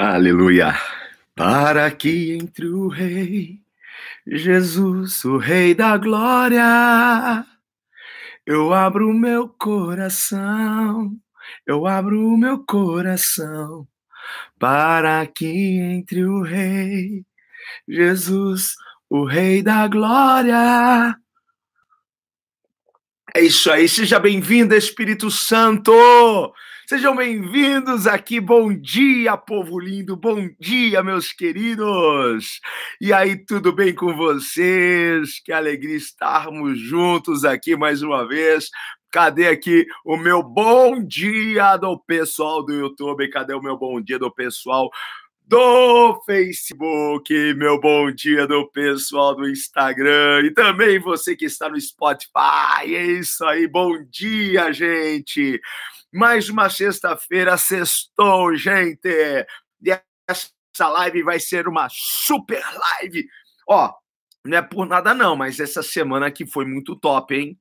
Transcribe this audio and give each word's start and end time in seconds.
Aleluia. 0.00 0.80
Para 1.34 1.90
que 1.90 2.30
entre 2.30 2.68
o 2.68 2.86
Rei, 2.86 3.60
Jesus, 4.24 5.24
o 5.24 5.38
Rei 5.38 5.74
da 5.74 5.96
Glória, 5.96 7.44
eu 8.46 8.72
abro 8.72 9.10
o 9.10 9.12
meu 9.12 9.48
coração, 9.48 11.18
eu 11.66 11.84
abro 11.84 12.28
o 12.28 12.38
meu 12.38 12.60
coração, 12.60 13.88
para 14.56 15.26
que 15.26 15.80
entre 15.80 16.24
o 16.24 16.42
Rei, 16.42 17.24
Jesus, 17.88 18.76
o 19.10 19.24
Rei 19.24 19.64
da 19.64 19.88
Glória. 19.88 21.16
É 23.34 23.40
isso 23.40 23.68
aí, 23.68 23.88
seja 23.88 24.20
bem-vindo, 24.20 24.76
Espírito 24.76 25.28
Santo! 25.28 25.92
Sejam 26.88 27.14
bem-vindos 27.14 28.06
aqui. 28.06 28.40
Bom 28.40 28.72
dia, 28.72 29.36
povo 29.36 29.78
lindo. 29.78 30.16
Bom 30.16 30.48
dia, 30.58 31.02
meus 31.02 31.34
queridos. 31.34 32.62
E 32.98 33.12
aí, 33.12 33.36
tudo 33.36 33.74
bem 33.74 33.94
com 33.94 34.16
vocês? 34.16 35.38
Que 35.44 35.52
alegria 35.52 35.94
estarmos 35.94 36.80
juntos 36.80 37.44
aqui 37.44 37.76
mais 37.76 38.00
uma 38.02 38.26
vez. 38.26 38.70
Cadê 39.10 39.48
aqui 39.48 39.84
o 40.02 40.16
meu 40.16 40.42
bom 40.42 41.04
dia 41.06 41.76
do 41.76 41.98
pessoal 41.98 42.64
do 42.64 42.72
YouTube? 42.72 43.28
Cadê 43.28 43.52
o 43.52 43.60
meu 43.60 43.76
bom 43.76 44.00
dia 44.00 44.18
do 44.18 44.32
pessoal 44.32 44.88
do 45.46 46.22
Facebook, 46.24 47.54
meu 47.54 47.78
bom 47.78 48.10
dia 48.10 48.46
do 48.46 48.66
pessoal 48.70 49.34
do 49.34 49.46
Instagram 49.46 50.42
e 50.44 50.54
também 50.54 50.98
você 50.98 51.36
que 51.36 51.44
está 51.44 51.68
no 51.68 51.78
Spotify. 51.78 52.84
É 52.84 53.04
isso 53.04 53.44
aí, 53.44 53.68
bom 53.68 53.92
dia, 54.10 54.72
gente. 54.72 55.60
Mais 56.12 56.48
uma 56.48 56.70
sexta-feira, 56.70 57.56
sextou, 57.58 58.56
gente. 58.56 59.08
E 59.82 60.00
essa 60.26 60.88
live 60.88 61.22
vai 61.22 61.38
ser 61.38 61.68
uma 61.68 61.88
super 61.90 62.62
live. 62.62 63.26
Ó, 63.68 63.92
não 64.44 64.58
é 64.58 64.62
por 64.62 64.86
nada 64.86 65.12
não, 65.12 65.36
mas 65.36 65.60
essa 65.60 65.82
semana 65.82 66.26
aqui 66.26 66.46
foi 66.46 66.64
muito 66.64 66.96
top, 66.96 67.34
hein? 67.34 67.58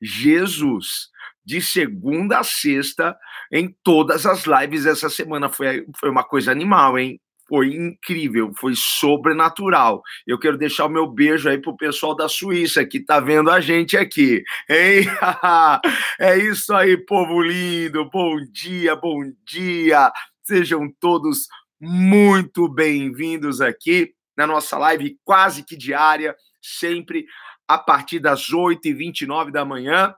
Jesus, 0.00 1.08
de 1.44 1.60
segunda 1.60 2.40
a 2.40 2.44
sexta, 2.44 3.16
em 3.52 3.68
todas 3.84 4.26
as 4.26 4.44
lives 4.44 4.86
essa 4.86 5.10
semana, 5.10 5.48
foi, 5.48 5.86
foi 5.96 6.10
uma 6.10 6.24
coisa 6.24 6.50
animal, 6.50 6.98
hein? 6.98 7.20
Foi 7.46 7.74
incrível, 7.74 8.52
foi 8.56 8.74
sobrenatural. 8.74 10.02
Eu 10.26 10.38
quero 10.38 10.56
deixar 10.56 10.86
o 10.86 10.90
meu 10.90 11.06
beijo 11.06 11.48
aí 11.48 11.58
pro 11.58 11.76
pessoal 11.76 12.14
da 12.14 12.28
Suíça 12.28 12.84
que 12.84 13.00
tá 13.00 13.20
vendo 13.20 13.50
a 13.50 13.60
gente 13.60 13.96
aqui. 13.96 14.42
Hein? 14.68 15.06
é 16.18 16.38
isso 16.38 16.74
aí, 16.74 16.96
povo 16.96 17.42
lindo. 17.42 18.08
Bom 18.10 18.36
dia, 18.50 18.96
bom 18.96 19.20
dia. 19.46 20.12
Sejam 20.42 20.90
todos 20.98 21.48
muito 21.80 22.68
bem-vindos 22.68 23.60
aqui 23.60 24.14
na 24.36 24.46
nossa 24.46 24.78
live 24.78 25.18
quase 25.24 25.62
que 25.62 25.76
diária, 25.76 26.34
sempre 26.60 27.26
a 27.68 27.78
partir 27.78 28.18
das 28.18 28.50
8h29 28.50 29.50
da 29.50 29.64
manhã. 29.64 30.14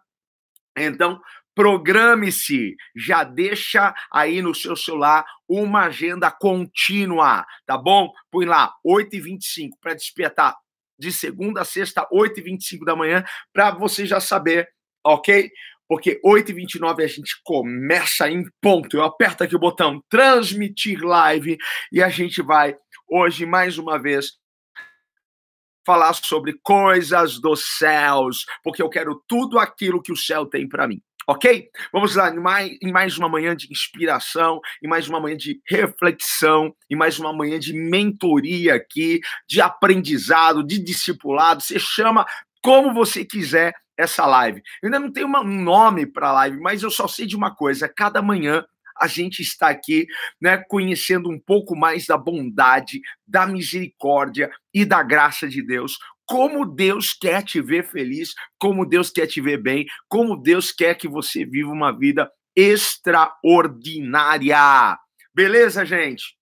Então, 0.77 1.21
Programe-se, 1.57 2.77
já 2.95 3.25
deixa 3.25 3.95
aí 4.13 4.43
no 4.43 4.55
seu 4.55 4.77
celular 4.77 5.25
uma 5.49 5.85
agenda 5.87 6.31
contínua, 6.31 7.47
tá 7.65 7.79
bom? 7.79 8.13
Põe 8.31 8.45
lá 8.45 8.75
8h25 8.87 9.71
para 9.81 9.95
despertar 9.95 10.55
de 10.99 11.11
segunda 11.11 11.63
a 11.63 11.65
sexta, 11.65 12.07
8h25 12.13 12.85
da 12.85 12.95
manhã, 12.95 13.25
para 13.55 13.71
você 13.71 14.05
já 14.05 14.21
saber, 14.21 14.69
ok? 15.03 15.51
Porque 15.89 16.21
8h29 16.23 17.03
a 17.03 17.07
gente 17.07 17.41
começa 17.43 18.29
em 18.31 18.45
ponto. 18.61 18.95
Eu 18.95 19.05
aperto 19.05 19.43
aqui 19.43 19.57
o 19.57 19.59
botão 19.59 20.03
transmitir 20.11 21.03
live 21.03 21.57
e 21.91 22.03
a 22.03 22.11
gente 22.11 22.43
vai 22.43 22.77
hoje 23.09 23.47
mais 23.47 23.79
uma 23.79 23.99
vez 23.99 24.33
falar 25.87 26.13
sobre 26.13 26.59
coisas 26.63 27.41
dos 27.41 27.79
céus, 27.79 28.45
porque 28.63 28.83
eu 28.83 28.91
quero 28.91 29.23
tudo 29.27 29.59
aquilo 29.59 30.03
que 30.03 30.13
o 30.13 30.17
céu 30.17 30.45
tem 30.45 30.69
para 30.69 30.87
mim. 30.87 31.01
Ok? 31.29 31.69
Vamos 31.93 32.15
lá, 32.15 32.31
em 32.31 32.39
mais, 32.39 32.79
em 32.81 32.93
mais 32.93 33.19
uma 33.19 33.29
manhã 33.29 33.57
de 33.57 33.67
inspiração, 33.71 34.61
em 34.83 34.87
mais 34.87 35.09
uma 35.09 35.21
manhã 35.21 35.37
de 35.37 35.61
reflexão, 35.69 36.73
em 36.89 36.95
mais 36.95 37.19
uma 37.19 37.33
manhã 37.33 37.59
de 37.59 37.73
mentoria 37.73 38.77
aqui, 38.77 39.21
de 39.49 39.61
aprendizado, 39.61 40.65
de 40.65 40.79
discipulado. 40.79 41.63
Você 41.63 41.81
chama 41.81 42.25
como 42.63 42.95
você 42.95 43.25
quiser 43.25 43.75
essa 43.99 44.25
live. 44.25 44.63
Eu 44.83 44.87
ainda 44.87 45.01
não 45.01 45.11
tenho 45.13 45.27
um 45.27 45.63
nome 45.63 46.07
para 46.07 46.29
a 46.29 46.33
live, 46.33 46.61
mas 46.61 46.83
eu 46.83 46.91
só 46.91 47.09
sei 47.09 47.27
de 47.27 47.35
uma 47.35 47.55
coisa: 47.55 47.89
cada 47.89 48.23
manhã 48.23 48.65
a 49.01 49.07
gente 49.07 49.43
está 49.43 49.69
aqui, 49.69 50.07
né, 50.41 50.57
conhecendo 50.69 51.29
um 51.29 51.39
pouco 51.39 51.77
mais 51.77 52.07
da 52.07 52.17
bondade, 52.17 53.01
da 53.27 53.47
misericórdia 53.47 54.51
e 54.73 54.85
da 54.85 55.03
graça 55.03 55.49
de 55.49 55.63
Deus, 55.63 55.99
como 56.27 56.67
Deus 56.67 57.13
quer 57.13 57.43
te 57.43 57.61
ver 57.61 57.85
feliz, 57.85 58.35
como 58.59 58.85
Deus 58.85 59.11
quer 59.11 59.29
te 59.29 59.41
ver 59.41 59.63
bem, 59.63 59.87
como 60.09 60.37
Deus 60.37 60.73
quer 60.73 60.97
que 60.97 61.07
você 61.09 61.45
viva 61.45 61.71
uma 61.71 61.97
vida 61.97 62.29
extraordinária. 62.55 64.99
Beleza, 65.33 65.85
gente? 65.85 66.35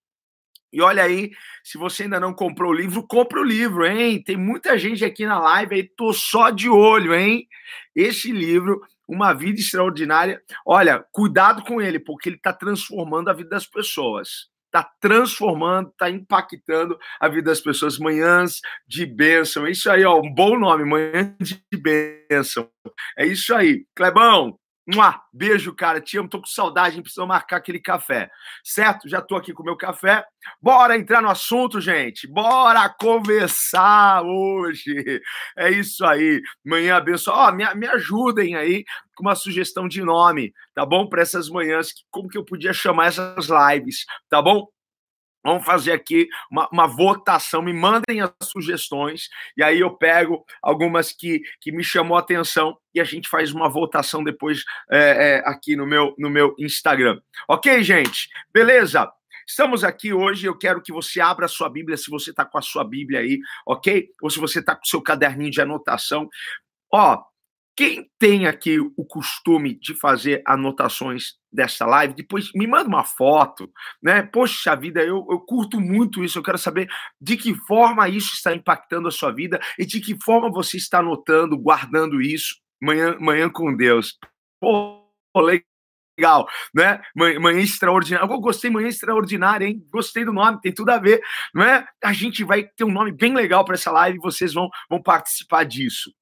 E 0.72 0.81
olha 0.81 1.03
aí, 1.05 1.31
se 1.62 1.77
você 1.78 2.03
ainda 2.05 2.19
não 2.19 2.33
comprou 2.34 2.72
o 2.72 2.75
livro, 2.75 3.06
compra 3.06 3.41
o 3.41 3.45
livro, 3.45 3.87
hein? 3.87 4.21
Tem 4.22 4.37
muita 4.37 4.78
gente 4.78 5.05
aqui 5.05 5.25
na 5.25 5.39
live 5.39 5.77
aí, 5.77 5.84
tô 5.84 6.12
só 6.12 6.51
de 6.51 6.69
olho, 6.69 7.15
hein? 7.15 7.47
Esse 7.95 8.33
livro, 8.33 8.81
Uma 9.06 9.33
Vida 9.33 9.61
Extraordinária, 9.61 10.43
olha, 10.66 11.05
cuidado 11.12 11.62
com 11.62 11.81
ele, 11.81 12.01
porque 12.01 12.28
ele 12.28 12.34
está 12.37 12.53
transformando 12.53 13.31
a 13.31 13.33
vida 13.33 13.51
das 13.51 13.66
pessoas 13.66 14.53
está 14.74 14.90
transformando, 15.00 15.90
está 15.90 16.10
impactando 16.10 16.98
a 17.20 17.28
vida 17.28 17.50
das 17.50 17.60
pessoas. 17.60 17.98
Manhãs 17.98 18.60
de 18.88 19.06
bênção. 19.06 19.66
É 19.66 19.70
isso 19.70 19.88
aí, 19.88 20.04
ó, 20.04 20.20
um 20.20 20.34
bom 20.34 20.58
nome, 20.58 20.84
manhã 20.84 21.36
de 21.40 21.62
bênção. 21.72 22.68
É 23.16 23.24
isso 23.24 23.54
aí. 23.54 23.86
Clebão, 23.94 24.58
Mua, 24.87 25.19
beijo, 25.33 25.75
cara. 25.75 25.99
Te 26.00 26.19
amo, 26.19 26.28
tô 26.28 26.41
com 26.41 26.47
saudade, 26.47 27.00
precisa 27.00 27.25
marcar 27.25 27.56
aquele 27.56 27.81
café. 27.81 28.31
Certo? 28.62 29.09
Já 29.09 29.22
tô 29.22 29.34
aqui 29.34 29.53
com 29.53 29.62
o 29.62 29.67
meu 29.67 29.77
café. 29.77 30.25
Bora 30.61 30.97
entrar 30.97 31.22
no 31.22 31.31
assunto, 31.31 31.81
gente. 31.81 32.27
Bora 32.27 32.89
conversar 32.89 34.22
hoje. 34.22 35.22
É 35.56 35.71
isso 35.71 36.05
aí. 36.05 36.43
Manhã 36.65 36.97
abençoa. 36.97 37.49
Ó, 37.49 37.53
me, 37.53 37.65
me 37.75 37.87
ajudem 37.87 38.56
aí 38.56 38.84
com 39.17 39.22
uma 39.22 39.34
sugestão 39.34 39.89
de 39.89 40.03
nome, 40.03 40.53
tá 40.75 40.84
bom? 40.84 41.09
Para 41.09 41.22
essas 41.22 41.49
manhãs, 41.49 41.93
como 42.11 42.28
que 42.28 42.37
eu 42.37 42.45
podia 42.45 42.72
chamar 42.72 43.06
essas 43.06 43.47
lives, 43.49 44.05
tá 44.28 44.43
bom? 44.43 44.66
Vamos 45.44 45.66
fazer 45.66 45.93
aqui 45.93 46.27
uma, 46.50 46.69
uma, 46.72 46.87
votação, 46.87 47.60
me 47.60 47.72
mandem 47.72 48.22
as 48.22 48.32
sugestões, 48.43 49.28
e 49.56 49.62
aí 49.62 49.81
eu 49.81 49.94
pego 49.94 50.43
algumas 50.62 51.12
que, 51.12 51.43
que 51.60 51.71
me 51.71 51.84
chamou 51.84 52.16
a 52.16 52.21
atenção 52.21 52.77
e 52.94 53.00
a 53.00 53.05
gente 53.05 53.28
faz 53.28 53.53
uma 53.53 53.69
votação 53.69 54.25
depois 54.25 54.65
é, 54.91 54.99
é, 54.99 55.43
aqui 55.44 55.77
no 55.77 55.87
meu, 55.87 56.15
no 56.19 56.31
meu 56.31 56.54
Instagram. 56.59 57.21
Ok, 57.47 57.83
gente? 57.83 58.28
Beleza? 58.53 59.12
Estamos 59.47 59.84
aqui 59.84 60.15
hoje, 60.15 60.47
eu 60.47 60.56
quero 60.56 60.81
que 60.81 60.91
você 60.91 61.21
abra 61.21 61.44
a 61.44 61.49
sua 61.49 61.69
Bíblia, 61.69 61.99
se 61.99 62.09
você 62.09 62.31
está 62.31 62.47
com 62.47 62.56
a 62.56 62.62
sua 62.62 62.83
Bíblia 62.83 63.21
aí, 63.21 63.38
ok? 63.66 64.09
Ou 64.22 64.31
se 64.31 64.38
você 64.38 64.60
está 64.60 64.75
com 64.75 64.83
o 64.83 64.88
seu 64.88 65.03
caderninho 65.03 65.50
de 65.50 65.60
anotação. 65.60 66.31
Ó, 66.91 67.22
quem 67.76 68.08
tem 68.18 68.46
aqui 68.46 68.78
o 68.78 69.04
costume 69.04 69.74
de 69.74 69.94
fazer 69.94 70.42
anotações 70.46 71.34
dessa 71.52 71.84
live, 71.84 72.14
depois 72.14 72.50
me 72.54 72.66
manda 72.66 72.88
uma 72.88 73.04
foto, 73.04 73.70
né? 74.02 74.22
Poxa 74.22 74.76
vida, 74.76 75.02
eu, 75.02 75.26
eu 75.28 75.40
curto 75.40 75.80
muito 75.80 76.22
isso. 76.22 76.38
Eu 76.38 76.42
quero 76.42 76.58
saber 76.58 76.88
de 77.20 77.36
que 77.36 77.54
forma 77.54 78.08
isso 78.08 78.34
está 78.34 78.54
impactando 78.54 79.08
a 79.08 79.12
sua 79.12 79.32
vida 79.32 79.60
e 79.78 79.84
de 79.84 80.00
que 80.00 80.16
forma 80.20 80.50
você 80.50 80.76
está 80.76 80.98
anotando, 81.00 81.58
guardando 81.58 82.20
isso. 82.20 82.56
Manhã, 82.80 83.16
manhã 83.18 83.50
com 83.50 83.74
Deus. 83.74 84.18
Pô, 84.60 85.04
legal, 85.36 86.48
né? 86.72 87.02
Manhã, 87.15 87.41
manhã 87.41 87.60
extraordinária. 87.60 88.24
Eu 88.24 88.41
gostei, 88.41 88.70
manhã 88.70 88.88
extraordinária, 88.88 89.66
hein? 89.66 89.84
Gostei 89.91 90.24
do 90.24 90.32
nome, 90.32 90.60
tem 90.60 90.72
tudo 90.72 90.91
a 90.91 90.98
ver, 90.98 91.20
não 91.53 91.65
é? 91.65 91.86
A 92.03 92.12
gente 92.12 92.44
vai 92.44 92.65
ter 92.65 92.84
um 92.84 92.92
nome 92.92 93.10
bem 93.10 93.34
legal 93.34 93.65
para 93.65 93.74
essa 93.74 93.91
live 93.91 94.18
e 94.18 94.22
vocês 94.22 94.54
vão, 94.54 94.68
vão 94.88 95.03
participar 95.03 95.65
disso. 95.65 96.12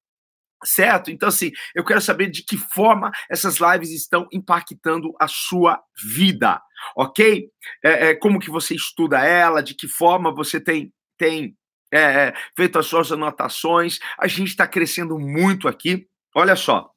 Certo? 0.64 1.10
Então, 1.10 1.28
assim, 1.28 1.50
eu 1.74 1.84
quero 1.84 2.00
saber 2.00 2.30
de 2.30 2.44
que 2.44 2.56
forma 2.56 3.10
essas 3.28 3.56
lives 3.58 3.90
estão 3.90 4.28
impactando 4.32 5.12
a 5.18 5.26
sua 5.26 5.82
vida, 6.04 6.60
ok? 6.96 7.48
É, 7.84 8.08
é, 8.08 8.14
como 8.14 8.38
que 8.38 8.50
você 8.50 8.74
estuda 8.74 9.24
ela, 9.24 9.62
de 9.62 9.74
que 9.74 9.88
forma 9.88 10.32
você 10.32 10.60
tem, 10.60 10.92
tem 11.18 11.56
é, 11.92 11.98
é 11.98 12.34
feito 12.56 12.78
as 12.78 12.86
suas 12.86 13.10
anotações. 13.10 13.98
A 14.16 14.28
gente 14.28 14.48
está 14.48 14.66
crescendo 14.66 15.18
muito 15.18 15.66
aqui. 15.66 16.06
Olha 16.34 16.54
só, 16.54 16.92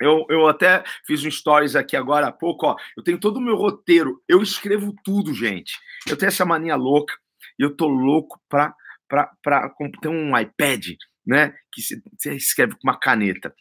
eu, 0.00 0.26
eu 0.28 0.46
até 0.46 0.82
fiz 1.06 1.24
um 1.24 1.30
stories 1.30 1.76
aqui 1.76 1.96
agora 1.96 2.28
há 2.28 2.32
pouco, 2.32 2.66
ó. 2.66 2.76
Eu 2.96 3.02
tenho 3.02 3.18
todo 3.18 3.36
o 3.36 3.40
meu 3.40 3.56
roteiro, 3.56 4.22
eu 4.28 4.42
escrevo 4.42 4.94
tudo, 5.04 5.32
gente. 5.32 5.78
Eu 6.08 6.16
tenho 6.16 6.28
essa 6.28 6.44
mania 6.44 6.76
louca 6.76 7.14
e 7.58 7.62
eu 7.62 7.76
tô 7.76 7.86
louco 7.86 8.40
para 8.48 8.74
ter 10.00 10.08
um 10.08 10.36
iPad 10.38 10.94
né? 11.26 11.54
Que 11.72 11.82
você 11.82 12.34
escreve 12.34 12.72
com 12.74 12.88
uma 12.88 12.98
caneta. 12.98 13.54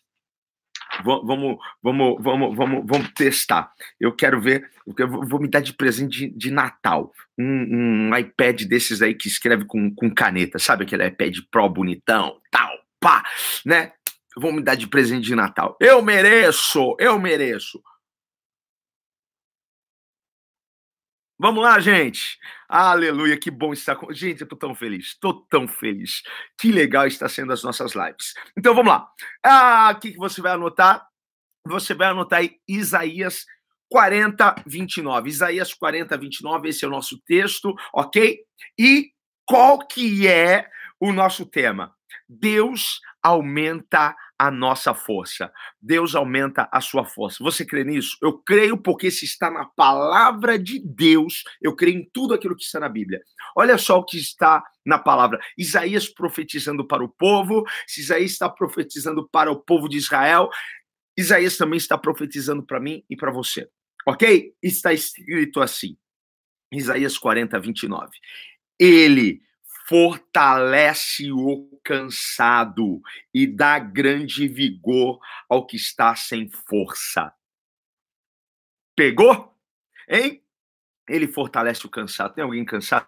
Vamos, 1.04 1.58
vamos, 1.82 2.18
vamos, 2.22 2.56
vamos, 2.56 2.86
vamos 2.86 3.12
testar. 3.14 3.72
Eu 4.00 4.16
quero 4.16 4.40
ver, 4.40 4.70
eu 4.98 5.08
vou 5.08 5.40
me 5.40 5.48
dar 5.48 5.60
de 5.60 5.74
presente 5.74 6.30
de, 6.30 6.38
de 6.38 6.52
Natal 6.52 7.12
um, 7.38 8.10
um, 8.12 8.16
iPad 8.16 8.64
desses 8.64 9.02
aí 9.02 9.16
que 9.16 9.28
escreve 9.28 9.66
com, 9.66 9.94
com 9.94 10.14
caneta, 10.14 10.60
sabe 10.60 10.84
aquele 10.84 11.08
iPad 11.08 11.36
Pro 11.50 11.68
bonitão, 11.68 12.40
tal, 12.52 12.72
pá, 13.00 13.24
né? 13.66 13.94
Vou 14.38 14.52
me 14.52 14.62
dar 14.62 14.76
de 14.76 14.88
presente 14.88 15.26
de 15.26 15.36
Natal. 15.36 15.78
Eu 15.80 16.02
mereço, 16.02 16.96
eu 17.00 17.20
mereço. 17.20 17.82
Vamos 21.44 21.62
lá, 21.62 21.78
gente. 21.78 22.40
Aleluia, 22.70 23.38
que 23.38 23.52
bom 23.52 23.74
estar 23.74 23.98
com. 23.98 24.14
Gente, 24.14 24.40
eu 24.40 24.48
tô 24.48 24.56
tão 24.56 24.74
feliz, 24.74 25.20
tô 25.20 25.34
tão 25.34 25.68
feliz. 25.68 26.24
Que 26.58 26.72
legal 26.72 27.06
está 27.06 27.28
sendo 27.28 27.52
as 27.52 27.62
nossas 27.62 27.92
lives. 27.96 28.34
Então 28.58 28.74
vamos 28.74 28.94
lá. 28.94 29.10
Ah, 29.46 29.92
o 29.94 30.00
que 30.00 30.16
você 30.16 30.42
vai 30.42 30.54
anotar? 30.54 31.06
Você 31.68 31.94
vai 31.94 32.08
anotar 32.08 32.40
aí 32.40 32.56
Isaías 32.66 33.46
40, 33.92 34.56
29. 34.66 35.30
Isaías 35.30 35.74
40, 35.74 36.18
29, 36.18 36.70
esse 36.70 36.86
é 36.86 36.88
o 36.88 36.92
nosso 36.92 37.20
texto, 37.26 37.76
ok? 37.94 38.40
E 38.80 39.12
qual 39.46 39.80
que 39.80 40.26
é 40.26 40.70
o 40.98 41.12
nosso 41.12 41.46
tema? 41.46 41.94
Deus 42.30 43.02
aumenta 43.22 44.16
a 44.38 44.52
nossa 44.52 44.94
força. 44.94 45.52
Deus 45.82 46.16
aumenta 46.16 46.68
a 46.72 46.82
sua 46.82 47.06
força. 47.06 47.44
Você 47.44 47.66
crê 47.66 47.84
nisso? 47.84 48.18
Eu 48.22 48.38
creio 48.40 48.78
porque 48.78 49.10
se 49.12 49.26
está 49.26 49.50
na 49.50 49.66
palavra 49.66 50.58
de 50.58 50.80
Deus, 50.80 51.44
eu 51.62 51.76
creio 51.76 52.00
em 52.00 52.10
tudo 52.12 52.34
aquilo 52.34 52.56
que 52.56 52.64
está 52.64 52.80
na 52.80 52.90
Bíblia. 52.90 53.22
Olha 53.56 53.78
só 53.78 54.00
o 54.00 54.06
que 54.06 54.18
está 54.18 54.64
na 54.86 54.98
palavra. 54.98 55.40
Isaías 55.58 56.08
profetizando 56.08 56.86
para 56.86 57.04
o 57.04 57.10
povo, 57.10 57.64
Isaías 57.98 58.32
está 58.32 58.50
profetizando 58.50 59.28
para 59.30 59.52
o 59.52 59.60
povo 59.60 59.88
de 59.88 59.98
Israel, 59.98 60.50
Isaías 61.18 61.58
também 61.58 61.78
está 61.78 61.98
profetizando 61.98 62.64
para 62.64 62.80
mim 62.80 63.04
e 63.10 63.16
para 63.16 63.32
você. 63.32 63.70
Ok? 64.06 64.54
Está 64.62 64.92
escrito 64.92 65.62
assim. 65.62 65.96
Isaías 66.72 67.18
40, 67.18 67.60
29. 67.60 68.10
Ele 68.80 69.42
fortalece 69.88 71.32
o 71.32 71.70
cansado 71.84 73.02
e 73.34 73.46
dá 73.46 73.80
grande 73.80 74.48
vigor 74.48 75.20
ao 75.50 75.66
que 75.66 75.76
está 75.76 76.16
sem 76.16 76.50
força. 76.50 77.34
Pegou? 78.96 79.58
Hein? 80.08 80.44
Ele 81.08 81.28
fortalece 81.28 81.86
o 81.86 81.90
cansado. 81.90 82.34
Tem 82.34 82.44
alguém 82.44 82.64
cansado? 82.64 83.08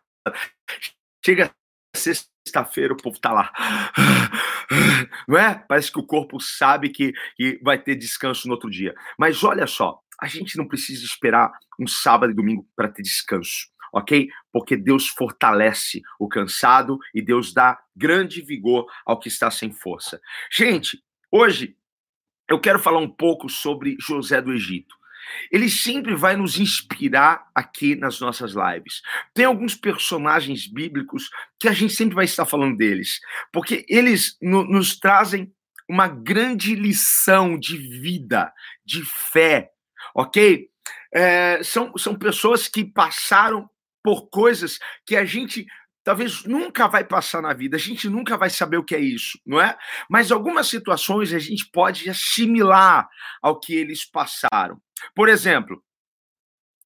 Chega 1.26 1.54
sexta-feira, 1.96 2.94
o 2.94 2.98
povo 2.98 3.20
tá 3.20 3.32
lá. 3.32 3.54
Não 5.28 5.38
é? 5.38 5.56
Parece 5.56 5.92
que 5.92 6.00
o 6.00 6.06
corpo 6.06 6.40
sabe 6.40 6.90
que, 6.90 7.14
que 7.36 7.60
vai 7.64 7.82
ter 7.82 7.96
descanso 7.96 8.48
no 8.48 8.54
outro 8.54 8.70
dia. 8.70 8.94
Mas 9.18 9.44
olha 9.44 9.68
só, 9.68 10.02
a 10.20 10.28
gente 10.28 10.58
não 10.58 10.68
precisa 10.68 11.04
esperar 11.06 11.52
um 11.80 11.88
sábado 11.88 12.32
e 12.32 12.36
domingo 12.36 12.68
para 12.76 12.90
ter 12.90 13.02
descanso 13.02 13.68
ok? 13.96 14.28
Porque 14.52 14.76
Deus 14.76 15.08
fortalece 15.08 16.02
o 16.20 16.28
cansado 16.28 17.00
e 17.14 17.22
Deus 17.22 17.54
dá 17.54 17.80
grande 17.96 18.42
vigor 18.42 18.86
ao 19.06 19.18
que 19.18 19.30
está 19.30 19.50
sem 19.50 19.72
força. 19.72 20.20
Gente, 20.52 21.02
hoje 21.32 21.78
eu 22.50 22.60
quero 22.60 22.78
falar 22.78 23.00
um 23.00 23.10
pouco 23.10 23.48
sobre 23.48 23.96
José 23.98 24.42
do 24.42 24.52
Egito. 24.52 24.94
Ele 25.50 25.70
sempre 25.70 26.14
vai 26.14 26.36
nos 26.36 26.60
inspirar 26.60 27.50
aqui 27.56 27.96
nas 27.96 28.20
nossas 28.20 28.52
lives. 28.54 29.02
Tem 29.34 29.46
alguns 29.46 29.74
personagens 29.74 30.68
bíblicos 30.68 31.30
que 31.58 31.70
a 31.70 31.72
gente 31.72 31.94
sempre 31.94 32.16
vai 32.16 32.26
estar 32.26 32.46
falando 32.46 32.76
deles, 32.76 33.20
porque 33.52 33.86
eles 33.88 34.38
no, 34.42 34.64
nos 34.66 35.00
trazem 35.00 35.52
uma 35.90 36.08
grande 36.08 36.76
lição 36.76 37.58
de 37.58 37.78
vida, 37.78 38.52
de 38.86 39.04
fé, 39.06 39.72
ok? 40.14 40.68
É, 41.14 41.64
são, 41.64 41.98
são 41.98 42.14
pessoas 42.14 42.68
que 42.68 42.84
passaram 42.84 43.70
por 44.06 44.30
coisas 44.30 44.78
que 45.04 45.16
a 45.16 45.26
gente 45.26 45.66
talvez 46.04 46.44
nunca 46.44 46.88
vai 46.88 47.04
passar 47.04 47.42
na 47.42 47.52
vida, 47.52 47.76
a 47.76 47.80
gente 47.80 48.08
nunca 48.08 48.38
vai 48.38 48.52
saber 48.52 48.78
o 48.78 48.84
que 48.84 48.96
é 48.96 49.00
isso, 49.00 49.40
não 49.44 49.60
é? 49.60 49.76
Mas 50.08 50.32
algumas 50.32 50.68
situações 50.68 51.34
a 51.34 51.40
gente 51.40 51.68
pode 51.72 52.08
assimilar 52.08 53.10
ao 53.42 53.60
que 53.60 53.74
eles 53.74 54.06
passaram. 54.06 54.80
Por 55.16 55.28
exemplo, 55.28 55.84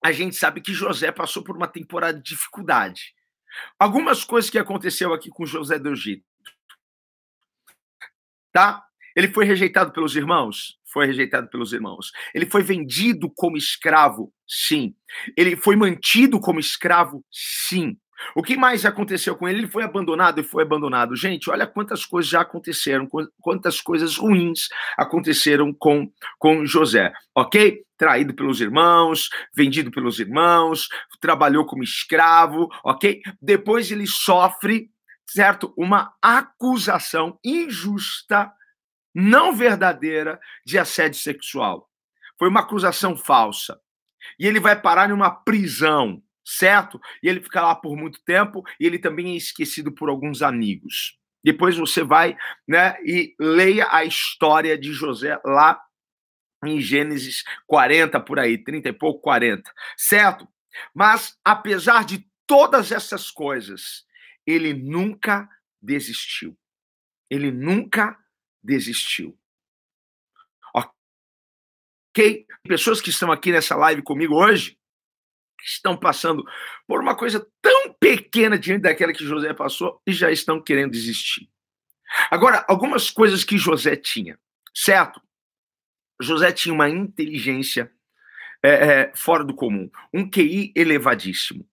a 0.02 0.14
gente 0.14 0.38
sabe 0.38 0.62
que 0.62 0.74
José 0.74 1.12
passou 1.12 1.44
por 1.44 1.58
uma 1.58 1.68
temporada 1.68 2.18
de 2.18 2.24
dificuldade. 2.24 3.14
Algumas 3.78 4.24
coisas 4.24 4.50
que 4.50 4.58
aconteceu 4.58 5.14
aqui 5.14 5.30
com 5.30 5.46
José 5.46 5.78
do 5.78 5.92
Egito. 5.92 6.24
Tá? 8.54 8.82
Ele 9.14 9.28
foi 9.28 9.44
rejeitado 9.44 9.92
pelos 9.92 10.16
irmãos? 10.16 10.79
Foi 10.92 11.06
rejeitado 11.06 11.50
pelos 11.50 11.74
irmãos. 11.74 12.12
Ele 12.34 12.46
foi 12.46 12.64
vendido 12.64 13.32
como 13.36 13.58
escravo? 13.58 14.34
Sim. 14.48 14.96
Ele 15.38 15.56
foi 15.56 15.76
mantido 15.76 16.40
como 16.40 16.60
escravo? 16.60 17.24
Sim. 17.32 17.98
O 18.36 18.44
que 18.44 18.58
mais 18.58 18.86
aconteceu 18.86 19.36
com 19.36 19.48
ele? 19.48 19.60
Ele 19.60 19.68
foi 19.68 19.84
abandonado 19.84 20.40
e 20.40 20.44
foi 20.44 20.64
abandonado. 20.64 21.16
Gente, 21.16 21.50
olha 21.50 21.66
quantas 21.66 22.06
coisas 22.06 22.30
já 22.30 22.42
aconteceram, 22.42 23.08
quantas 23.42 23.82
coisas 23.82 24.18
ruins 24.18 24.68
aconteceram 24.98 25.74
com, 25.74 26.12
com 26.38 26.66
José, 26.66 27.12
ok? 27.36 27.82
Traído 27.98 28.34
pelos 28.34 28.62
irmãos, 28.62 29.30
vendido 29.56 29.92
pelos 29.92 30.20
irmãos, 30.20 30.88
trabalhou 31.20 31.66
como 31.66 31.84
escravo, 31.84 32.68
ok? 32.84 33.22
Depois 33.42 33.92
ele 33.92 34.08
sofre, 34.08 34.90
certo? 35.28 35.74
Uma 35.78 36.14
acusação 36.22 37.38
injusta 37.44 38.52
não 39.20 39.54
verdadeira 39.54 40.40
de 40.66 40.78
assédio 40.80 41.20
sexual. 41.20 41.90
Foi 42.38 42.48
uma 42.48 42.62
acusação 42.62 43.18
falsa. 43.18 43.80
E 44.38 44.48
ele 44.48 44.60
vai 44.60 44.80
parar 44.80 45.10
numa 45.10 45.30
prisão, 45.30 46.22
certo? 46.46 47.00
E 47.22 47.28
ele 47.28 47.42
fica 47.42 47.62
lá 47.62 47.76
por 47.76 47.96
muito 47.96 48.24
tempo 48.24 48.64
e 48.80 48.86
ele 48.86 49.00
também 49.00 49.34
é 49.34 49.38
esquecido 49.38 49.92
por 49.92 50.10
alguns 50.10 50.42
amigos. 50.42 51.18
Depois 51.44 51.78
você 51.78 52.04
vai, 52.04 52.38
né, 52.68 52.98
e 53.04 53.34
leia 53.40 53.88
a 53.92 54.04
história 54.04 54.78
de 54.78 54.92
José 54.92 55.40
lá 55.46 55.82
em 56.66 56.82
Gênesis 56.82 57.44
40 57.66 58.20
por 58.20 58.40
aí, 58.40 58.58
30 58.58 58.90
e 58.90 58.94
pouco, 58.94 59.22
40, 59.22 59.72
certo? 59.98 60.48
Mas 60.94 61.38
apesar 61.44 62.04
de 62.04 62.26
todas 62.46 62.92
essas 62.92 63.32
coisas, 63.32 64.04
ele 64.46 64.74
nunca 64.74 65.48
desistiu. 65.82 66.58
Ele 67.30 67.52
nunca 67.52 68.18
desistiu. 68.64 69.38
Ok? 70.74 72.46
Pessoas 72.64 73.02
que 73.02 73.10
estão 73.10 73.32
aqui 73.32 73.52
nessa 73.52 73.76
live 73.76 74.02
comigo 74.02 74.36
hoje 74.36 74.78
estão 75.64 75.98
passando 75.98 76.44
por 76.88 77.02
uma 77.02 77.16
coisa 77.16 77.46
tão 77.62 77.94
pequena 77.94 78.58
diante 78.58 78.84
daquela 78.84 79.14
que 79.14 79.26
José 79.26 79.54
passou 79.54 80.02
e 80.06 80.12
já 80.12 80.32
estão 80.32 80.62
querendo 80.62 80.92
desistir. 80.92 81.50
Agora, 82.32 82.66
algumas 82.68 83.10
coisas 83.12 83.44
que 83.44 83.58
José 83.58 83.96
tinha, 83.96 84.40
certo? 84.74 85.22
José 86.22 86.52
tinha 86.52 86.74
uma 86.74 86.90
inteligência 86.90 87.92
é, 88.64 88.70
é, 88.70 89.12
fora 89.16 89.44
do 89.44 89.54
comum, 89.54 89.90
um 90.14 90.30
QI 90.30 90.74
elevadíssimo. 90.76 91.68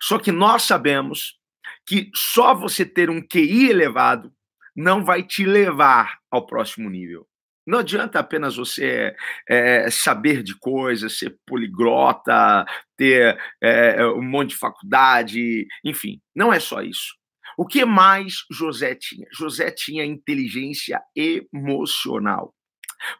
Só 0.00 0.18
que 0.18 0.32
nós 0.32 0.64
sabemos 0.64 1.38
que 1.86 2.10
só 2.14 2.54
você 2.54 2.84
ter 2.84 3.08
um 3.08 3.22
QI 3.22 3.70
elevado 3.70 4.34
não 4.76 5.02
vai 5.02 5.22
te 5.22 5.44
levar 5.44 6.18
ao 6.30 6.46
próximo 6.46 6.90
nível. 6.90 7.26
Não 7.66 7.80
adianta 7.80 8.20
apenas 8.20 8.56
você 8.56 9.16
é, 9.48 9.90
saber 9.90 10.42
de 10.42 10.56
coisas, 10.56 11.18
ser 11.18 11.36
poliglota, 11.44 12.64
ter 12.96 13.36
é, 13.60 14.06
um 14.06 14.22
monte 14.22 14.50
de 14.50 14.56
faculdade, 14.56 15.66
enfim, 15.84 16.20
não 16.34 16.52
é 16.52 16.60
só 16.60 16.80
isso. 16.80 17.16
O 17.58 17.66
que 17.66 17.84
mais 17.84 18.44
José 18.50 18.94
tinha? 18.94 19.26
José 19.32 19.70
tinha 19.70 20.04
inteligência 20.04 21.02
emocional, 21.16 22.54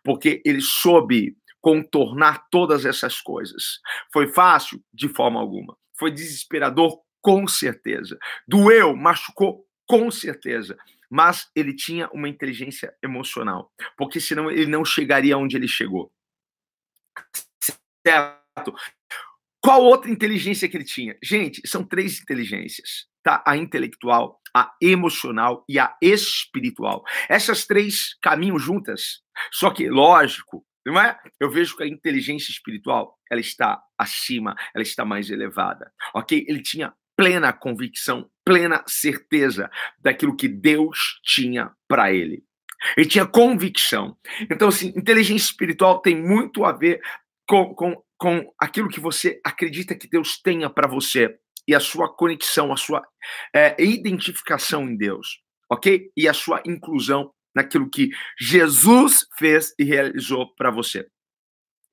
porque 0.05 0.43
ele 0.45 0.61
soube 0.61 1.37
contornar 1.61 2.47
todas 2.49 2.85
essas 2.85 3.21
coisas. 3.21 3.81
Foi 4.13 4.29
fácil? 4.29 4.81
De 4.93 5.09
forma 5.09 5.41
alguma. 5.41 5.77
Foi 5.99 6.13
desesperador? 6.13 7.01
Com 7.21 7.49
certeza. 7.49 8.17
Doeu? 8.47 8.95
Machucou? 8.95 9.65
Com 9.89 10.11
certeza 10.11 10.77
mas 11.11 11.51
ele 11.55 11.75
tinha 11.75 12.09
uma 12.13 12.29
inteligência 12.29 12.95
emocional, 13.03 13.73
porque 13.97 14.21
senão 14.21 14.51
ele 14.51 14.67
não 14.67 14.85
chegaria 14.85 15.39
onde 15.39 15.57
ele 15.57 15.69
chegou. 15.69 16.13
Certo? 18.07 18.75
Qual 19.61 19.83
outra 19.83 20.11
inteligência 20.11 20.69
que 20.69 20.77
ele 20.77 20.85
tinha? 20.85 21.19
Gente, 21.23 21.61
são 21.67 21.85
três 21.85 22.21
inteligências, 22.21 23.07
tá? 23.23 23.43
A 23.45 23.57
intelectual, 23.57 24.41
a 24.55 24.73
emocional 24.81 25.65
e 25.69 25.79
a 25.79 25.97
espiritual. 26.01 27.03
Essas 27.29 27.67
três 27.67 28.17
caminham 28.23 28.59
juntas. 28.59 29.23
Só 29.53 29.71
que, 29.71 29.89
lógico, 29.89 30.65
não 30.87 31.01
é? 31.01 31.19
Eu 31.41 31.51
vejo 31.51 31.77
que 31.77 31.83
a 31.83 31.89
inteligência 31.89 32.53
espiritual, 32.53 33.19
ela 33.29 33.41
está 33.41 33.83
acima, 33.99 34.55
ela 34.73 34.83
está 34.83 35.05
mais 35.05 35.31
elevada. 35.31 35.93
OK? 36.15 36.47
Ele 36.49 36.63
tinha 36.63 36.95
plena 37.17 37.53
convicção, 37.53 38.31
plena 38.45 38.85
certeza 38.87 39.71
daquilo 39.99 40.37
que 40.37 40.49
Deus 40.49 41.21
tinha 41.25 41.73
para 41.89 42.13
ele. 42.13 42.45
Ele 42.97 43.09
tinha 43.09 43.27
convicção. 43.27 44.17
Então, 44.51 44.69
assim, 44.69 44.93
inteligência 44.95 45.47
espiritual 45.47 46.01
tem 46.01 46.15
muito 46.15 46.65
a 46.65 46.73
ver 46.73 47.01
com, 47.49 47.75
com, 47.75 48.03
com 48.19 48.55
aquilo 48.59 48.89
que 48.89 49.01
você 49.01 49.41
acredita 49.43 49.95
que 49.95 50.09
Deus 50.09 50.41
tenha 50.41 50.69
para 50.69 50.87
você 50.87 51.39
e 51.67 51.75
a 51.75 51.81
sua 51.81 52.15
conexão, 52.15 52.73
a 52.73 52.77
sua 52.77 53.03
é, 53.55 53.75
identificação 53.83 54.85
em 54.85 54.97
Deus, 54.97 55.41
ok? 55.71 56.11
E 56.17 56.29
a 56.29 56.35
sua 56.35 56.63
inclusão 56.65 57.33
naquilo 57.55 57.91
que 57.91 58.11
Jesus 58.39 59.27
fez 59.39 59.75
e 59.79 59.85
realizou 59.85 60.55
para 60.55 60.71
você. 60.71 61.09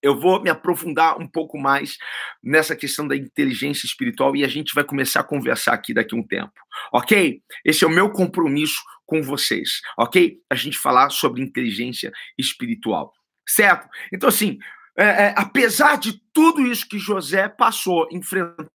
Eu 0.03 0.19
vou 0.19 0.41
me 0.41 0.49
aprofundar 0.49 1.17
um 1.17 1.25
pouco 1.25 1.57
mais 1.57 1.97
nessa 2.43 2.75
questão 2.75 3.07
da 3.07 3.15
inteligência 3.15 3.85
espiritual 3.85 4.35
e 4.35 4.43
a 4.43 4.47
gente 4.49 4.75
vai 4.75 4.83
começar 4.83 5.21
a 5.21 5.23
conversar 5.23 5.73
aqui 5.73 5.93
daqui 5.93 6.13
a 6.13 6.17
um 6.19 6.27
tempo, 6.27 6.51
ok? 6.91 7.41
Esse 7.63 7.85
é 7.85 7.87
o 7.87 7.89
meu 7.89 8.11
compromisso 8.11 8.81
com 9.05 9.23
vocês, 9.23 9.79
ok? 9.97 10.37
A 10.49 10.55
gente 10.55 10.77
falar 10.77 11.09
sobre 11.09 11.41
inteligência 11.41 12.11
espiritual, 12.37 13.13
certo? 13.47 13.87
Então, 14.11 14.27
assim, 14.27 14.59
é, 14.97 15.05
é, 15.05 15.33
apesar 15.37 15.97
de 15.97 16.21
tudo 16.31 16.67
isso 16.67 16.87
que 16.87 16.99
José 16.99 17.47
passou, 17.47 18.07
enfrentou, 18.11 18.67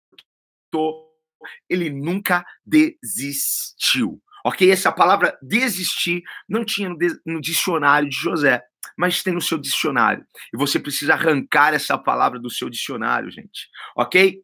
ele 1.69 1.91
nunca 1.91 2.45
desistiu. 2.65 4.23
Ok? 4.45 4.71
Essa 4.71 4.93
palavra 4.93 5.37
desistir 5.43 6.23
não 6.49 6.65
tinha 6.65 6.89
no, 6.89 6.97
no 7.27 7.41
dicionário 7.41 8.09
de 8.09 8.17
José, 8.17 8.63
mas 8.97 9.23
tem 9.23 9.33
no 9.33 9.41
seu 9.41 9.59
dicionário. 9.59 10.27
E 10.53 10.57
você 10.57 10.79
precisa 10.79 11.15
arrancar 11.15 11.75
essa 11.75 11.97
palavra 11.97 12.39
do 12.39 12.51
seu 12.51 12.69
dicionário, 12.69 13.31
gente. 13.31 13.69
Ok? 13.97 14.43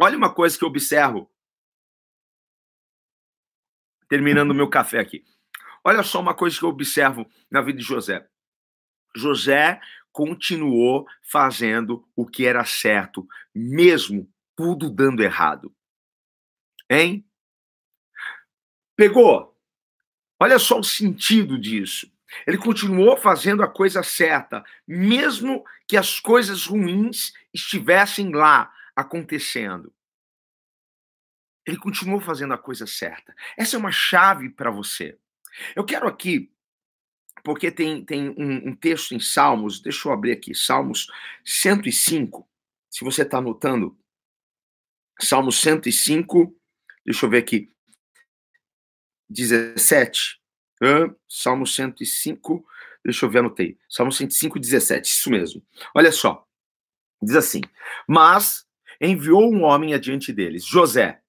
Olha 0.00 0.16
uma 0.16 0.32
coisa 0.32 0.58
que 0.58 0.64
eu 0.64 0.68
observo. 0.68 1.30
Terminando 4.08 4.50
o 4.50 4.54
meu 4.54 4.68
café 4.68 4.98
aqui. 4.98 5.24
Olha 5.84 6.02
só 6.02 6.20
uma 6.20 6.34
coisa 6.34 6.58
que 6.58 6.64
eu 6.64 6.68
observo 6.68 7.28
na 7.50 7.62
vida 7.62 7.78
de 7.78 7.84
José. 7.84 8.26
José 9.16 9.80
continuou 10.12 11.06
fazendo 11.30 12.06
o 12.16 12.26
que 12.26 12.46
era 12.46 12.64
certo, 12.64 13.26
mesmo 13.54 14.30
tudo 14.56 14.90
dando 14.90 15.22
errado. 15.22 15.74
Hein? 16.88 17.24
Pegou? 18.96 19.56
Olha 20.38 20.58
só 20.58 20.78
o 20.78 20.84
sentido 20.84 21.58
disso. 21.58 22.10
Ele 22.46 22.58
continuou 22.58 23.16
fazendo 23.16 23.62
a 23.62 23.68
coisa 23.68 24.02
certa, 24.02 24.64
mesmo 24.86 25.64
que 25.86 25.96
as 25.96 26.20
coisas 26.20 26.66
ruins 26.66 27.32
estivessem 27.52 28.30
lá 28.32 28.72
acontecendo. 28.94 29.92
Ele 31.66 31.76
continuou 31.76 32.20
fazendo 32.20 32.54
a 32.54 32.58
coisa 32.58 32.86
certa. 32.86 33.34
Essa 33.56 33.76
é 33.76 33.78
uma 33.78 33.92
chave 33.92 34.50
para 34.50 34.70
você. 34.70 35.18
Eu 35.74 35.84
quero 35.84 36.08
aqui 36.08 36.50
porque 37.42 37.70
tem, 37.70 38.04
tem 38.04 38.30
um, 38.30 38.70
um, 38.70 38.76
texto 38.76 39.14
em 39.14 39.20
Salmos, 39.20 39.80
deixa 39.80 40.08
eu 40.08 40.12
abrir 40.12 40.32
aqui, 40.32 40.54
Salmos 40.54 41.06
105, 41.44 42.48
se 42.90 43.04
você 43.04 43.22
está 43.22 43.38
anotando, 43.38 43.98
Salmos 45.18 45.60
105, 45.60 46.54
deixa 47.04 47.24
eu 47.24 47.30
ver 47.30 47.38
aqui, 47.38 47.74
17, 49.28 50.39
uh, 50.82 51.14
Salmo 51.28 51.66
105, 51.66 52.64
deixa 53.04 53.26
eu 53.26 53.30
ver, 53.30 53.40
anotei, 53.40 53.78
Salmo 53.88 54.12
105, 54.12 54.58
17, 54.58 55.06
isso 55.06 55.30
mesmo, 55.30 55.62
olha 55.94 56.12
só, 56.12 56.46
diz 57.22 57.36
assim, 57.36 57.60
mas 58.06 58.66
enviou 59.00 59.52
um 59.52 59.62
homem 59.62 59.94
adiante 59.94 60.32
deles, 60.32 60.64
José, 60.64 61.20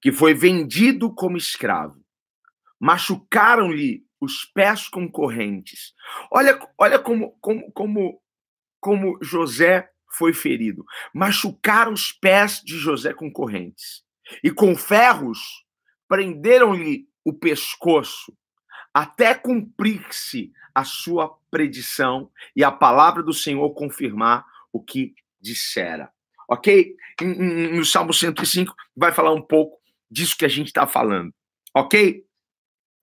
que 0.00 0.10
foi 0.10 0.34
vendido 0.34 1.14
como 1.14 1.36
escravo, 1.36 2.02
machucaram-lhe 2.80 4.04
os 4.20 4.44
pés 4.44 4.88
com 4.88 5.10
correntes. 5.10 5.94
Olha, 6.30 6.58
olha 6.78 6.98
como, 6.98 7.32
como, 7.40 7.72
como, 7.72 8.22
como 8.80 9.18
José 9.20 9.88
foi 10.16 10.32
ferido. 10.32 10.84
Machucaram 11.12 11.92
os 11.92 12.12
pés 12.12 12.60
de 12.64 12.76
José 12.78 13.12
com 13.12 13.32
correntes. 13.32 14.04
E 14.42 14.50
com 14.50 14.76
ferros 14.76 15.64
prenderam-lhe 16.08 17.08
o 17.24 17.32
pescoço, 17.32 18.36
até 18.92 19.34
cumprir-se 19.34 20.52
a 20.74 20.84
sua 20.84 21.36
predição 21.50 22.30
e 22.56 22.64
a 22.64 22.70
palavra 22.70 23.22
do 23.22 23.32
Senhor 23.32 23.68
confirmar 23.70 24.44
o 24.72 24.82
que 24.82 25.14
dissera. 25.40 26.10
Ok? 26.48 26.96
No 27.20 27.84
Salmo 27.84 28.12
105 28.12 28.74
vai 28.96 29.12
falar 29.12 29.32
um 29.32 29.42
pouco 29.42 29.78
disso 30.10 30.36
que 30.36 30.44
a 30.44 30.48
gente 30.48 30.68
está 30.68 30.86
falando. 30.86 31.32
Ok? 31.74 32.24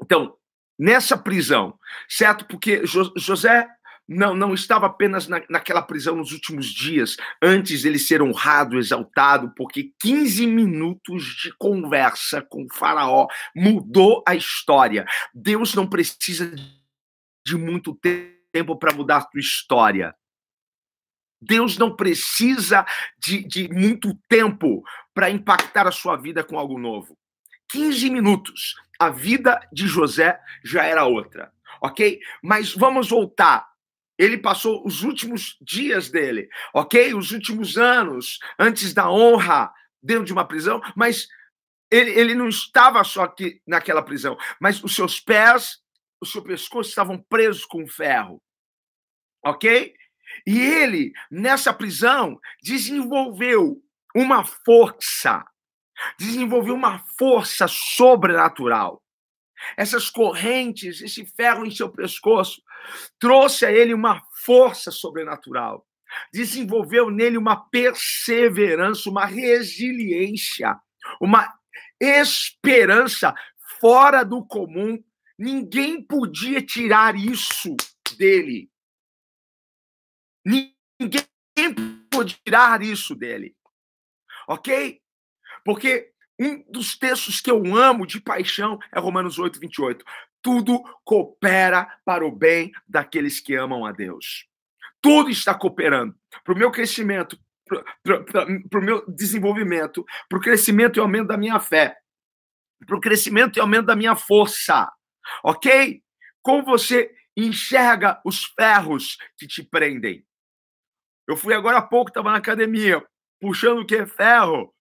Então, 0.02 0.36
nessa 0.78 1.18
prisão, 1.18 1.78
certo? 2.08 2.46
Porque 2.46 2.84
José 2.86 3.68
não, 4.10 4.34
não 4.34 4.54
estava 4.54 4.88
apenas 4.88 5.28
na, 5.28 5.42
naquela 5.50 5.82
prisão 5.82 6.16
nos 6.16 6.32
últimos 6.32 6.68
dias, 6.68 7.16
antes 7.42 7.86
ele 7.86 8.00
ser 8.00 8.22
honrado, 8.22 8.80
exaltado, 8.80 9.54
porque 9.56 9.94
15 10.00 10.48
minutos 10.48 11.24
de 11.36 11.54
conversa 11.58 12.42
com 12.42 12.64
o 12.64 12.74
Faraó 12.74 13.28
mudou 13.56 14.24
a 14.28 14.36
história. 14.36 15.06
Deus 15.34 15.76
não 15.76 15.88
precisa 15.88 16.54
de 17.46 17.56
muito 17.56 17.94
tempo 18.52 18.76
para 18.78 18.94
mudar 18.94 19.18
a 19.18 19.26
tua 19.26 19.40
história. 19.40 20.16
Deus 21.42 21.78
não 21.78 21.96
precisa 21.96 22.86
de, 23.18 23.44
de 23.44 23.70
muito 23.70 24.14
tempo 24.28 24.84
para 25.14 25.30
impactar 25.30 25.88
a 25.88 25.92
sua 25.92 26.18
vida 26.18 26.44
com 26.44 26.58
algo 26.58 26.78
novo. 26.78 27.18
15 27.70 28.10
minutos 28.10 28.74
a 29.00 29.10
vida 29.10 29.62
de 29.72 29.88
José 29.88 30.38
já 30.64 30.84
era 30.84 31.06
outra, 31.06 31.54
ok? 31.82 32.20
Mas 32.44 32.74
vamos 32.74 33.10
voltar. 33.10 33.66
Ele 34.20 34.38
passou 34.38 34.86
os 34.86 35.02
últimos 35.02 35.58
dias 35.62 36.12
dele, 36.12 36.50
ok? 36.74 37.14
Os 37.14 37.32
últimos 37.32 37.78
anos 37.78 38.38
antes 38.60 38.94
da 38.94 39.10
honra 39.10 39.72
dentro 40.04 40.26
de 40.26 40.34
uma 40.34 40.46
prisão, 40.46 40.82
mas 40.96 41.28
ele, 41.90 42.12
ele 42.12 42.36
não 42.36 42.50
estava 42.50 43.04
só 43.04 43.24
aqui 43.24 43.62
naquela 43.66 44.04
prisão, 44.04 44.38
mas 44.60 44.84
os 44.84 44.94
seus 44.94 45.20
pés, 45.20 45.80
o 46.22 46.26
seu 46.26 46.44
pescoço 46.44 46.90
estavam 46.90 47.18
presos 47.18 47.66
com 47.66 47.88
ferro, 47.88 48.42
ok? 49.44 49.94
E 50.46 50.60
ele, 50.60 51.14
nessa 51.32 51.74
prisão, 51.74 52.40
desenvolveu 52.62 53.82
uma 54.14 54.44
força 54.44 55.44
desenvolveu 56.18 56.74
uma 56.74 57.00
força 57.18 57.68
sobrenatural. 57.68 59.04
Essas 59.76 60.10
correntes, 60.10 61.02
esse 61.02 61.26
ferro 61.26 61.66
em 61.66 61.72
seu 61.72 61.90
pescoço, 61.90 62.62
trouxe 63.20 63.66
a 63.66 63.72
ele 63.72 63.94
uma 63.94 64.22
força 64.44 64.92
sobrenatural. 64.92 65.86
Desenvolveu 66.34 67.10
nele 67.10 67.38
uma 67.38 67.70
perseverança, 67.70 69.10
uma 69.10 69.26
resiliência, 69.26 70.76
uma 71.22 71.54
esperança 72.00 73.34
fora 73.80 74.24
do 74.24 74.46
comum. 74.46 75.02
Ninguém 75.38 76.02
podia 76.02 76.62
tirar 76.62 77.16
isso 77.16 77.76
dele. 78.18 78.70
Ninguém 80.46 81.26
podia 82.10 82.38
tirar 82.44 82.82
isso 82.82 83.16
dele. 83.16 83.56
Ok? 84.48 85.00
Porque 85.64 86.12
um 86.40 86.64
dos 86.72 86.98
textos 86.98 87.42
que 87.42 87.52
eu 87.52 87.76
amo 87.76 88.08
de 88.08 88.20
paixão 88.20 88.80
é 88.94 89.00
Romanos 89.00 89.38
8, 89.38 89.60
28. 89.60 90.06
Tudo 90.42 90.82
coopera 91.04 92.00
para 92.06 92.26
o 92.26 92.32
bem 92.32 92.72
daqueles 92.88 93.40
que 93.40 93.56
amam 93.56 93.86
a 93.86 93.92
Deus. 93.92 94.48
Tudo 95.02 95.30
está 95.30 95.54
cooperando 95.54 96.16
para 96.44 96.54
o 96.54 96.58
meu 96.58 96.72
crescimento, 96.72 97.40
para 98.04 98.80
o 98.80 98.84
meu 98.84 99.06
desenvolvimento, 99.10 100.06
para 100.28 100.38
o 100.38 100.42
crescimento 100.42 100.98
e 100.98 101.00
aumento 101.00 101.28
da 101.28 101.38
minha 101.38 101.60
fé, 101.60 101.98
para 102.86 102.96
o 102.96 103.02
crescimento 103.02 103.58
e 103.58 103.60
aumento 103.60 103.86
da 103.86 103.96
minha 103.96 104.16
força. 104.16 104.92
Ok? 105.44 106.02
Como 106.42 106.64
você 106.64 107.14
enxerga 107.36 108.22
os 108.26 108.46
ferros 108.46 109.18
que 109.38 109.48
te 109.48 109.64
prendem? 109.64 110.26
Eu 111.28 111.38
fui 111.38 111.54
agora 111.54 111.78
há 111.78 111.82
pouco, 111.82 112.10
estava 112.10 112.32
na 112.32 112.38
academia, 112.38 113.06
puxando 113.40 113.82
o 113.82 113.86
que 113.86 113.96
é 113.96 114.06
ferro. 114.06 114.74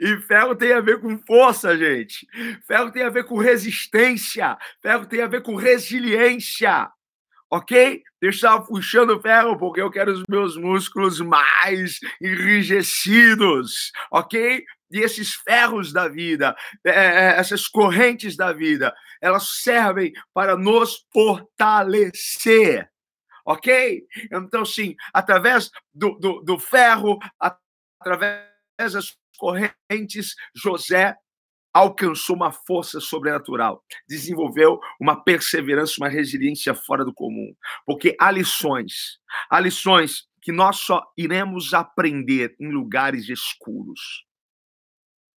E 0.00 0.16
ferro 0.22 0.54
tem 0.54 0.72
a 0.72 0.80
ver 0.80 1.00
com 1.00 1.18
força, 1.18 1.76
gente. 1.76 2.26
Ferro 2.66 2.90
tem 2.92 3.02
a 3.02 3.10
ver 3.10 3.24
com 3.24 3.38
resistência. 3.38 4.56
Ferro 4.82 5.06
tem 5.06 5.22
a 5.22 5.26
ver 5.26 5.42
com 5.42 5.54
resiliência. 5.54 6.90
Ok? 7.50 8.02
Eu 8.20 8.62
puxando 8.64 9.20
ferro 9.20 9.56
porque 9.56 9.80
eu 9.80 9.90
quero 9.90 10.10
os 10.12 10.24
meus 10.28 10.56
músculos 10.56 11.20
mais 11.20 11.98
enrijecidos. 12.20 13.92
Ok? 14.10 14.64
E 14.90 14.98
esses 15.00 15.34
ferros 15.34 15.92
da 15.92 16.08
vida, 16.08 16.54
é, 16.84 16.90
é, 16.90 17.38
essas 17.38 17.66
correntes 17.66 18.36
da 18.36 18.52
vida, 18.52 18.94
elas 19.20 19.60
servem 19.62 20.12
para 20.32 20.56
nos 20.56 21.04
fortalecer. 21.12 22.88
Ok? 23.46 24.02
Então, 24.32 24.64
sim, 24.64 24.96
através 25.12 25.70
do, 25.92 26.18
do, 26.18 26.40
do 26.42 26.58
ferro, 26.58 27.18
através 28.00 28.44
das 28.78 29.14
correntes, 29.38 30.34
José 30.54 31.16
alcançou 31.72 32.36
uma 32.36 32.52
força 32.52 33.00
sobrenatural, 33.00 33.84
desenvolveu 34.08 34.78
uma 35.00 35.22
perseverança, 35.22 35.94
uma 35.98 36.08
resiliência 36.08 36.72
fora 36.72 37.04
do 37.04 37.12
comum. 37.12 37.52
Porque 37.84 38.16
há 38.20 38.30
lições, 38.30 39.18
há 39.50 39.58
lições 39.58 40.28
que 40.40 40.52
nós 40.52 40.76
só 40.76 41.02
iremos 41.16 41.74
aprender 41.74 42.54
em 42.60 42.70
lugares 42.70 43.28
escuros. 43.28 44.24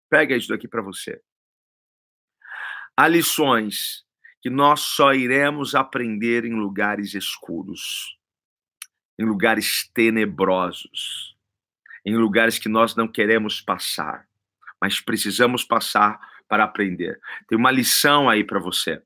Pega 0.09 0.35
isso 0.35 0.49
daqui 0.49 0.67
para 0.67 0.81
você. 0.81 1.19
Há 2.95 3.07
lições 3.07 4.05
que 4.41 4.49
nós 4.49 4.81
só 4.81 5.13
iremos 5.13 5.75
aprender 5.75 6.45
em 6.45 6.53
lugares 6.53 7.13
escuros, 7.15 8.17
em 9.17 9.25
lugares 9.25 9.89
tenebrosos, 9.93 11.36
em 12.07 12.15
lugares 12.15 12.57
que 12.57 12.69
nós 12.69 12.95
não 12.95 13.05
queremos 13.05 13.59
passar, 13.59 14.25
mas 14.79 15.01
precisamos 15.01 15.65
passar 15.65 16.17
para 16.47 16.63
aprender. 16.63 17.19
Tem 17.49 17.57
uma 17.57 17.69
lição 17.69 18.29
aí 18.29 18.45
para 18.45 18.61
você. 18.61 19.03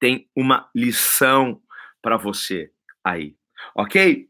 Tem 0.00 0.26
uma 0.34 0.70
lição 0.74 1.60
para 2.00 2.16
você 2.16 2.72
aí, 3.04 3.36
ok? 3.74 4.26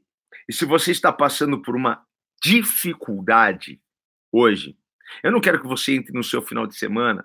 E 0.48 0.52
se 0.52 0.64
você 0.64 0.90
está 0.90 1.12
passando 1.12 1.62
por 1.62 1.76
uma 1.76 2.04
dificuldade 2.42 3.80
hoje, 4.32 4.76
eu 5.22 5.30
não 5.30 5.40
quero 5.40 5.60
que 5.60 5.68
você 5.68 5.94
entre 5.94 6.12
no 6.12 6.24
seu 6.24 6.42
final 6.42 6.66
de 6.66 6.76
semana 6.76 7.24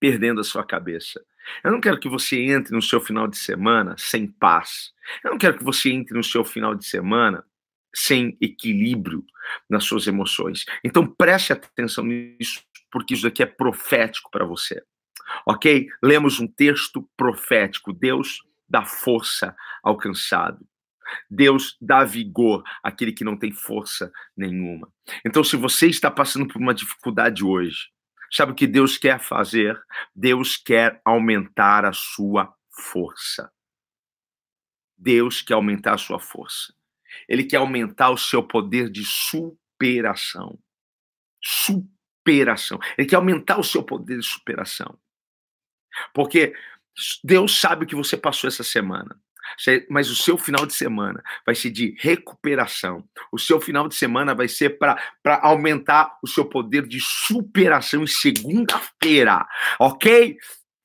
perdendo 0.00 0.40
a 0.40 0.44
sua 0.44 0.64
cabeça. 0.64 1.22
Eu 1.62 1.72
não 1.72 1.80
quero 1.80 2.00
que 2.00 2.08
você 2.08 2.40
entre 2.40 2.74
no 2.74 2.80
seu 2.80 3.02
final 3.02 3.28
de 3.28 3.36
semana 3.36 3.94
sem 3.98 4.26
paz. 4.26 4.94
Eu 5.22 5.32
não 5.32 5.38
quero 5.38 5.58
que 5.58 5.64
você 5.64 5.90
entre 5.90 6.16
no 6.16 6.24
seu 6.24 6.42
final 6.42 6.74
de 6.74 6.86
semana 6.86 7.44
sem 7.96 8.36
equilíbrio 8.42 9.24
nas 9.70 9.84
suas 9.84 10.06
emoções. 10.06 10.66
Então 10.84 11.06
preste 11.06 11.54
atenção 11.54 12.04
nisso, 12.04 12.62
porque 12.90 13.14
isso 13.14 13.26
aqui 13.26 13.42
é 13.42 13.46
profético 13.46 14.30
para 14.30 14.44
você. 14.44 14.82
Ok? 15.46 15.88
Lemos 16.02 16.38
um 16.38 16.46
texto 16.46 17.08
profético. 17.16 17.94
Deus 17.94 18.42
dá 18.68 18.84
força 18.84 19.56
ao 19.82 19.96
cansado. 19.96 20.66
Deus 21.30 21.76
dá 21.80 22.04
vigor 22.04 22.62
àquele 22.82 23.12
que 23.12 23.24
não 23.24 23.36
tem 23.36 23.50
força 23.50 24.12
nenhuma. 24.36 24.92
Então, 25.24 25.42
se 25.42 25.56
você 25.56 25.86
está 25.86 26.10
passando 26.10 26.46
por 26.46 26.60
uma 26.60 26.74
dificuldade 26.74 27.44
hoje, 27.44 27.88
sabe 28.30 28.52
o 28.52 28.54
que 28.54 28.66
Deus 28.66 28.98
quer 28.98 29.20
fazer? 29.20 29.80
Deus 30.14 30.56
quer 30.56 31.00
aumentar 31.04 31.84
a 31.84 31.92
sua 31.92 32.52
força. 32.70 33.50
Deus 34.98 35.40
quer 35.42 35.54
aumentar 35.54 35.94
a 35.94 35.98
sua 35.98 36.18
força. 36.18 36.74
Ele 37.28 37.44
quer 37.44 37.58
aumentar 37.58 38.10
o 38.10 38.18
seu 38.18 38.42
poder 38.42 38.90
de 38.90 39.04
superação. 39.04 40.58
Superação. 41.42 42.78
Ele 42.96 43.08
quer 43.08 43.16
aumentar 43.16 43.58
o 43.58 43.64
seu 43.64 43.82
poder 43.82 44.18
de 44.18 44.26
superação. 44.26 44.98
Porque 46.12 46.54
Deus 47.22 47.60
sabe 47.60 47.84
o 47.84 47.86
que 47.86 47.94
você 47.94 48.16
passou 48.16 48.48
essa 48.48 48.64
semana. 48.64 49.20
Mas 49.88 50.10
o 50.10 50.16
seu 50.16 50.36
final 50.36 50.66
de 50.66 50.74
semana 50.74 51.22
vai 51.44 51.54
ser 51.54 51.70
de 51.70 51.96
recuperação. 51.98 53.08
O 53.30 53.38
seu 53.38 53.60
final 53.60 53.88
de 53.88 53.94
semana 53.94 54.34
vai 54.34 54.48
ser 54.48 54.78
para 54.78 54.98
aumentar 55.42 56.18
o 56.22 56.26
seu 56.26 56.44
poder 56.44 56.86
de 56.86 56.98
superação 57.00 58.02
em 58.02 58.06
segunda-feira, 58.08 59.46
ok? 59.78 60.36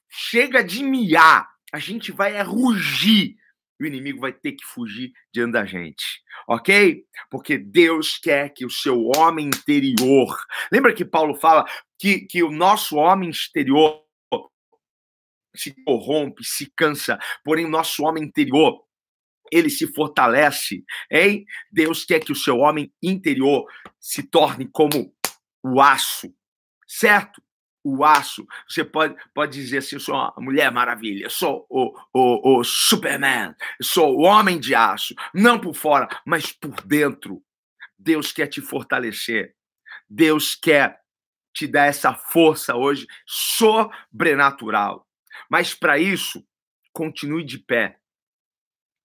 Chega 0.09 0.63
de 0.63 0.83
miar. 0.83 1.49
A 1.73 1.79
gente 1.79 2.11
vai 2.11 2.35
é 2.35 2.43
rugir 3.81 3.83
o 3.83 3.85
inimigo 3.87 4.19
vai 4.19 4.31
ter 4.31 4.53
que 4.53 4.63
fugir 4.63 5.11
diante 5.33 5.53
da 5.53 5.65
gente, 5.65 6.21
ok? 6.47 7.03
Porque 7.29 7.57
Deus 7.57 8.17
quer 8.17 8.49
que 8.49 8.65
o 8.65 8.69
seu 8.69 9.07
homem 9.17 9.47
interior. 9.47 10.37
Lembra 10.71 10.93
que 10.93 11.03
Paulo 11.03 11.35
fala 11.35 11.65
que, 11.97 12.21
que 12.21 12.43
o 12.43 12.51
nosso 12.51 12.97
homem 12.97 13.29
exterior 13.29 14.03
se 15.55 15.73
corrompe, 15.83 16.45
se 16.45 16.71
cansa, 16.77 17.19
porém, 17.43 17.67
nosso 17.67 18.03
homem 18.03 18.23
interior 18.23 18.81
ele 19.51 19.69
se 19.69 19.85
fortalece, 19.85 20.81
hein? 21.11 21.43
Deus 21.69 22.05
quer 22.05 22.21
que 22.21 22.31
o 22.31 22.35
seu 22.35 22.59
homem 22.59 22.89
interior 23.03 23.65
se 23.99 24.23
torne 24.23 24.65
como 24.71 25.13
o 25.61 25.81
aço, 25.81 26.33
certo? 26.87 27.43
O 27.83 28.05
aço. 28.05 28.45
Você 28.67 28.83
pode, 28.83 29.15
pode 29.33 29.53
dizer 29.53 29.79
assim: 29.79 29.95
eu 29.95 29.99
sou 29.99 30.15
uma 30.15 30.33
mulher 30.37 30.71
maravilha, 30.71 31.25
eu 31.25 31.29
sou 31.29 31.65
o, 31.69 31.97
o, 32.13 32.59
o 32.59 32.63
Superman, 32.63 33.55
eu 33.79 33.85
sou 33.85 34.17
o 34.17 34.21
homem 34.21 34.59
de 34.59 34.75
aço, 34.75 35.15
não 35.33 35.59
por 35.59 35.73
fora, 35.73 36.07
mas 36.25 36.51
por 36.51 36.79
dentro. 36.81 37.43
Deus 37.97 38.31
quer 38.31 38.47
te 38.47 38.61
fortalecer. 38.61 39.55
Deus 40.09 40.55
quer 40.55 40.99
te 41.53 41.67
dar 41.67 41.85
essa 41.85 42.13
força 42.13 42.75
hoje 42.75 43.07
sobrenatural. 43.25 45.07
Mas 45.49 45.73
para 45.73 45.99
isso, 45.99 46.45
continue 46.91 47.43
de 47.43 47.59
pé. 47.59 47.97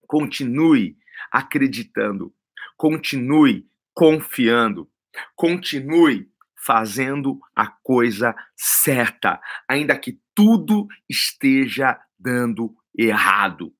Continue 0.07 0.97
acreditando. 1.31 2.33
Continue 2.75 3.69
confiando. 3.93 4.89
Continue 5.35 6.29
fazendo 6.57 7.39
a 7.55 7.67
coisa 7.67 8.35
certa, 8.55 9.39
ainda 9.67 9.97
que 9.97 10.19
tudo 10.33 10.87
esteja 11.07 11.99
dando 12.17 12.75
errado. 12.97 13.73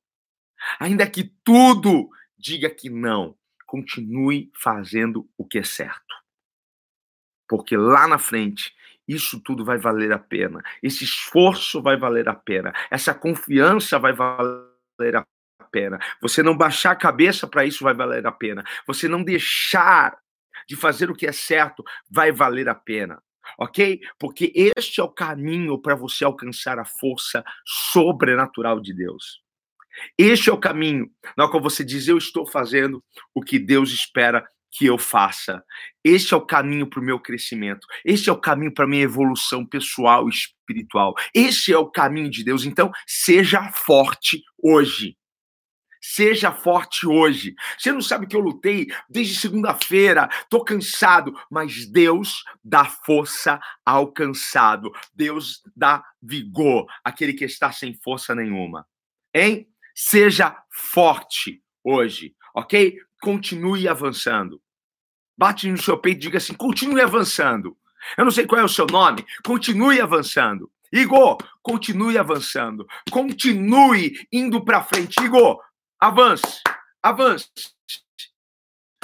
Ainda 0.79 1.09
que 1.09 1.23
tudo 1.43 2.09
diga 2.37 2.69
que 2.69 2.89
não, 2.89 3.35
continue 3.65 4.51
fazendo 4.55 5.29
o 5.37 5.45
que 5.45 5.59
é 5.59 5.63
certo. 5.63 6.15
Porque 7.47 7.75
lá 7.75 8.07
na 8.07 8.17
frente 8.17 8.75
isso 9.07 9.39
tudo 9.39 9.63
vai 9.63 9.77
valer 9.77 10.11
a 10.11 10.19
pena. 10.19 10.61
Esse 10.83 11.05
esforço 11.05 11.81
vai 11.81 11.97
valer 11.97 12.27
a 12.27 12.33
pena. 12.33 12.73
Essa 12.91 13.13
confiança 13.13 13.97
vai 13.97 14.11
valer 14.11 15.15
a 15.15 15.25
pena. 15.71 15.97
Você 16.21 16.43
não 16.43 16.57
baixar 16.57 16.91
a 16.91 16.95
cabeça 16.95 17.47
para 17.47 17.65
isso 17.65 17.83
vai 17.83 17.93
valer 17.93 18.25
a 18.27 18.31
pena. 18.31 18.63
Você 18.85 19.07
não 19.07 19.23
deixar 19.23 20.17
de 20.67 20.75
fazer 20.75 21.09
o 21.09 21.15
que 21.15 21.27
é 21.27 21.31
certo 21.31 21.83
vai 22.09 22.31
valer 22.31 22.67
a 22.69 22.75
pena. 22.75 23.21
Ok? 23.57 24.01
Porque 24.19 24.51
este 24.53 24.99
é 24.99 25.03
o 25.03 25.09
caminho 25.09 25.79
para 25.81 25.95
você 25.95 26.25
alcançar 26.25 26.79
a 26.79 26.85
força 26.85 27.43
sobrenatural 27.65 28.79
de 28.79 28.93
Deus. 28.93 29.41
Este 30.17 30.49
é 30.49 30.53
o 30.53 30.59
caminho 30.59 31.09
na 31.35 31.49
qual 31.49 31.61
você 31.61 31.83
diz: 31.83 32.07
Eu 32.07 32.17
estou 32.17 32.45
fazendo 32.45 33.03
o 33.33 33.41
que 33.41 33.57
Deus 33.57 33.91
espera 33.91 34.45
que 34.71 34.85
eu 34.85 34.97
faça. 34.97 35.63
Este 36.03 36.33
é 36.33 36.37
o 36.37 36.45
caminho 36.45 36.87
para 36.87 36.99
o 36.99 37.03
meu 37.03 37.19
crescimento. 37.19 37.87
Este 38.05 38.29
é 38.29 38.33
o 38.33 38.39
caminho 38.39 38.73
para 38.73 38.85
a 38.85 38.87
minha 38.87 39.03
evolução 39.03 39.65
pessoal 39.65 40.27
e 40.27 40.31
espiritual. 40.31 41.15
Este 41.33 41.73
é 41.73 41.77
o 41.77 41.89
caminho 41.89 42.29
de 42.29 42.43
Deus. 42.43 42.65
Então, 42.65 42.91
seja 43.07 43.71
forte 43.71 44.43
hoje. 44.61 45.17
Seja 46.09 46.53
forte 46.53 47.05
hoje. 47.05 47.53
Você 47.77 47.91
não 47.91 47.99
sabe 47.99 48.27
que 48.27 48.35
eu 48.35 48.39
lutei 48.39 48.87
desde 49.09 49.35
segunda-feira, 49.35 50.29
tô 50.49 50.63
cansado, 50.63 51.37
mas 51.51 51.85
Deus 51.85 52.45
dá 52.63 52.85
força 52.85 53.59
ao 53.85 54.09
cansado. 54.13 54.89
Deus 55.13 55.61
dá 55.75 56.01
vigor 56.21 56.85
àquele 57.03 57.33
que 57.33 57.43
está 57.43 57.73
sem 57.73 57.93
força 57.93 58.33
nenhuma. 58.33 58.87
Hein? 59.33 59.67
Seja 59.93 60.57
forte 60.71 61.61
hoje, 61.83 62.33
ok? 62.55 62.97
Continue 63.21 63.85
avançando. 63.85 64.61
Bate 65.37 65.69
no 65.69 65.77
seu 65.77 65.97
peito 65.97 66.19
e 66.19 66.21
diga 66.21 66.37
assim: 66.37 66.53
continue 66.53 67.01
avançando. 67.01 67.77
Eu 68.17 68.23
não 68.23 68.31
sei 68.31 68.47
qual 68.47 68.61
é 68.61 68.63
o 68.63 68.69
seu 68.69 68.87
nome, 68.87 69.25
continue 69.43 69.99
avançando. 69.99 70.71
Igor, 70.91 71.37
continue 71.61 72.17
avançando. 72.17 72.87
Continue 73.11 74.25
indo 74.31 74.63
para 74.63 74.81
frente. 74.81 75.21
Igor, 75.21 75.61
avance, 75.99 76.61
avance. 77.01 77.49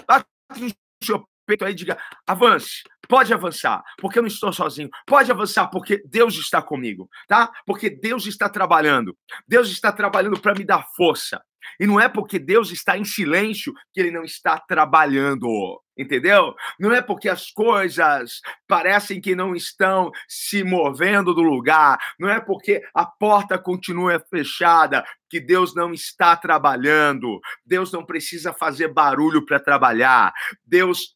Bate 0.08 0.28
no 0.58 0.72
seu 1.04 1.28
peito 1.46 1.66
aí 1.66 1.72
e 1.72 1.76
diga: 1.76 1.98
avance, 2.28 2.84
pode 3.08 3.34
avançar, 3.34 3.84
porque 4.00 4.20
eu 4.20 4.24
não 4.24 4.28
estou 4.28 4.52
sozinho. 4.54 4.90
Pode 5.06 5.32
avançar, 5.32 5.68
porque 5.68 6.02
Deus 6.06 6.36
está 6.36 6.62
comigo, 6.62 7.10
tá? 7.28 7.52
Porque 7.66 7.90
Deus 7.90 8.26
está 8.26 8.50
trabalhando. 8.50 9.16
Deus 9.48 9.70
está 9.70 9.92
trabalhando 9.92 10.40
para 10.40 10.54
me 10.54 10.64
dar 10.64 10.88
força. 10.96 11.42
E 11.80 11.88
não 11.88 12.00
é 12.00 12.10
porque 12.10 12.40
Deus 12.40 12.72
está 12.72 12.98
em 12.98 13.06
silêncio 13.06 13.74
que 13.94 14.00
ele 14.00 14.12
não 14.12 14.24
está 14.24 14.58
trabalhando, 14.58 15.48
entendeu? 15.98 16.54
Não 16.80 16.92
é 16.92 17.02
porque 17.02 17.30
as 17.30 17.52
coisas 17.52 18.42
parecem 18.68 19.22
que 19.22 19.36
não 19.36 19.56
estão 19.56 20.12
se 20.28 20.64
movendo 20.64 21.34
do 21.34 21.42
lugar, 21.42 21.98
não 22.20 22.30
é 22.30 22.40
porque 22.40 22.82
a 22.94 23.06
porta 23.06 23.58
continua 23.58 24.24
fechada 24.30 25.06
que 25.30 25.40
Deus 25.40 25.74
não 25.74 25.94
está 25.94 26.36
trabalhando. 26.36 27.40
Deus 27.66 27.92
não 27.92 28.06
precisa 28.06 28.54
fazer 28.54 28.90
barulho 28.90 29.46
para 29.46 29.60
trabalhar. 29.60 30.34
Deus 30.66 31.16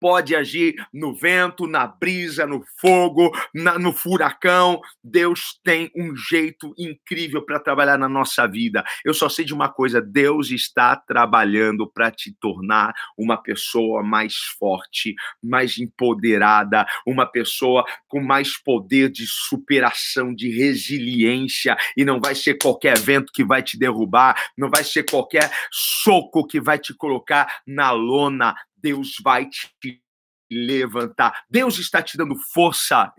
pode 0.00 0.34
agir 0.34 0.74
no 0.92 1.14
vento, 1.14 1.66
na 1.66 1.86
brisa, 1.86 2.46
no 2.46 2.62
fogo, 2.80 3.30
na, 3.54 3.78
no 3.78 3.92
furacão. 3.92 4.80
Deus 5.02 5.58
tem 5.64 5.90
um 5.96 6.14
jeito 6.16 6.74
incrível 6.78 7.44
para 7.44 7.60
trabalhar 7.60 7.98
na 7.98 8.08
nossa 8.08 8.46
vida. 8.46 8.84
Eu 9.04 9.14
só 9.14 9.28
sei 9.28 9.44
de 9.44 9.54
uma 9.54 9.68
coisa: 9.68 10.00
Deus 10.00 10.50
está 10.50 10.96
trabalhando 10.96 11.90
para 11.90 12.10
te 12.10 12.34
tornar 12.40 12.94
uma 13.16 13.36
pessoa 13.36 14.02
mais 14.02 14.34
forte, 14.58 15.14
mais 15.42 15.78
empoderada, 15.78 16.86
uma 17.06 17.26
pessoa 17.26 17.84
com 18.06 18.20
mais 18.20 18.56
poder 18.56 19.10
de 19.10 19.26
superação, 19.26 20.34
de 20.34 20.50
resiliência. 20.50 21.76
E 21.96 22.04
não 22.04 22.20
vai 22.20 22.34
ser 22.34 22.58
qualquer 22.58 22.98
vento 22.98 23.32
que 23.32 23.44
vai 23.44 23.62
te 23.62 23.78
derrubar, 23.78 24.36
não 24.56 24.70
vai 24.70 24.84
ser 24.84 25.04
qualquer 25.04 25.50
soco 25.70 26.46
que 26.46 26.60
vai 26.60 26.78
te 26.78 26.94
colocar 26.94 27.60
na 27.66 27.90
lona. 27.90 28.54
Deus 28.80 29.16
vai 29.22 29.48
te 29.48 30.02
levantar. 30.50 31.44
Deus 31.50 31.78
está 31.78 32.02
te 32.02 32.16
dando 32.16 32.34
força. 32.52 33.12